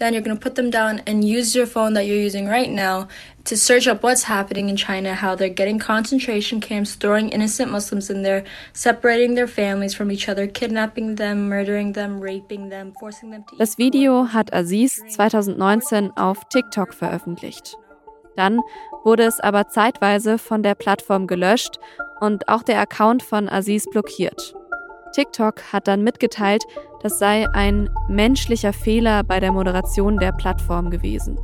[0.02, 2.72] Then you're going to put them down and use your phone that you're using right
[2.72, 3.08] now
[3.43, 8.10] to search up what's happening in China, how they're getting concentration camps, throwing innocent Muslims
[8.10, 8.43] in there,
[8.74, 13.56] separating their families from each other, kidnapping them, murdering them, raping them, forcing them to
[13.58, 17.78] Das Video hat Aziz 2019 auf TikTok veröffentlicht.
[18.36, 18.60] Dann
[19.04, 21.78] wurde es aber zeitweise von der Plattform gelöscht
[22.20, 24.56] und auch der Account von Aziz blockiert.
[25.12, 26.64] TikTok hat dann mitgeteilt,
[27.01, 31.38] das sei ein menschlicher Fehler bei der Moderation der Plattform gewesen.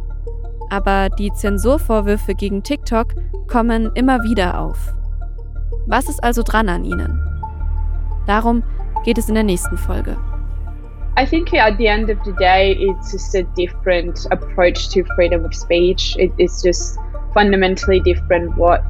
[0.70, 3.16] Aber die Zensurvorwürfe gegen TikTok
[3.48, 4.94] kommen immer wieder auf.
[5.86, 7.20] Was ist also dran an ihnen?
[8.26, 8.64] Darum
[9.06, 10.18] geht es in der nächsten Folge.
[11.18, 15.44] I think at the end of the day, it's just a different approach to freedom
[15.46, 16.16] of speech.
[16.20, 17.00] It is just
[17.34, 18.82] fundamentally different what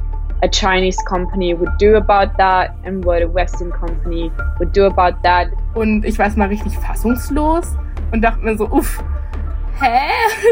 [0.42, 5.20] a Chinese company would do about that and what a Western company would do about
[5.22, 5.48] that.
[5.74, 7.76] Und ich war erstmal richtig fassungslos
[8.12, 9.02] und dachte mir so, uff,
[9.80, 10.08] hä?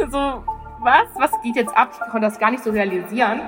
[0.11, 0.43] So,
[0.83, 1.07] was?
[1.19, 1.91] Was geht jetzt ab?
[1.93, 3.41] Ich konnte das gar nicht so realisieren.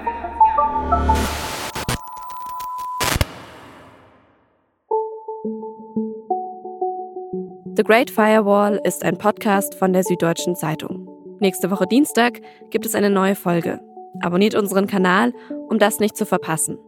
[7.76, 11.08] The Great Firewall ist ein Podcast von der Süddeutschen Zeitung.
[11.40, 13.80] Nächste Woche Dienstag gibt es eine neue Folge.
[14.20, 15.32] Abonniert unseren Kanal,
[15.68, 16.78] um das nicht zu verpassen.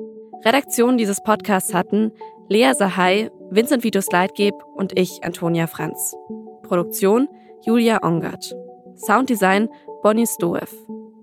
[0.45, 2.13] Redaktion dieses Podcasts hatten
[2.49, 6.17] Lea Sahai, Vincent Vitus Leitgeb und ich, Antonia Franz.
[6.63, 7.29] Produktion
[7.63, 8.55] Julia Ongert.
[8.97, 9.69] Sounddesign
[10.03, 10.73] Bonnie Stoev.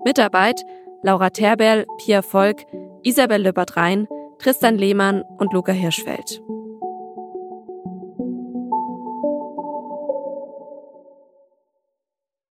[0.05, 0.63] Mitarbeit
[1.03, 2.65] Laura Terberl, Pia Volk,
[3.03, 4.07] Isabel Löbert-Rhein,
[4.39, 6.41] Tristan Lehmann und Luca Hirschfeld.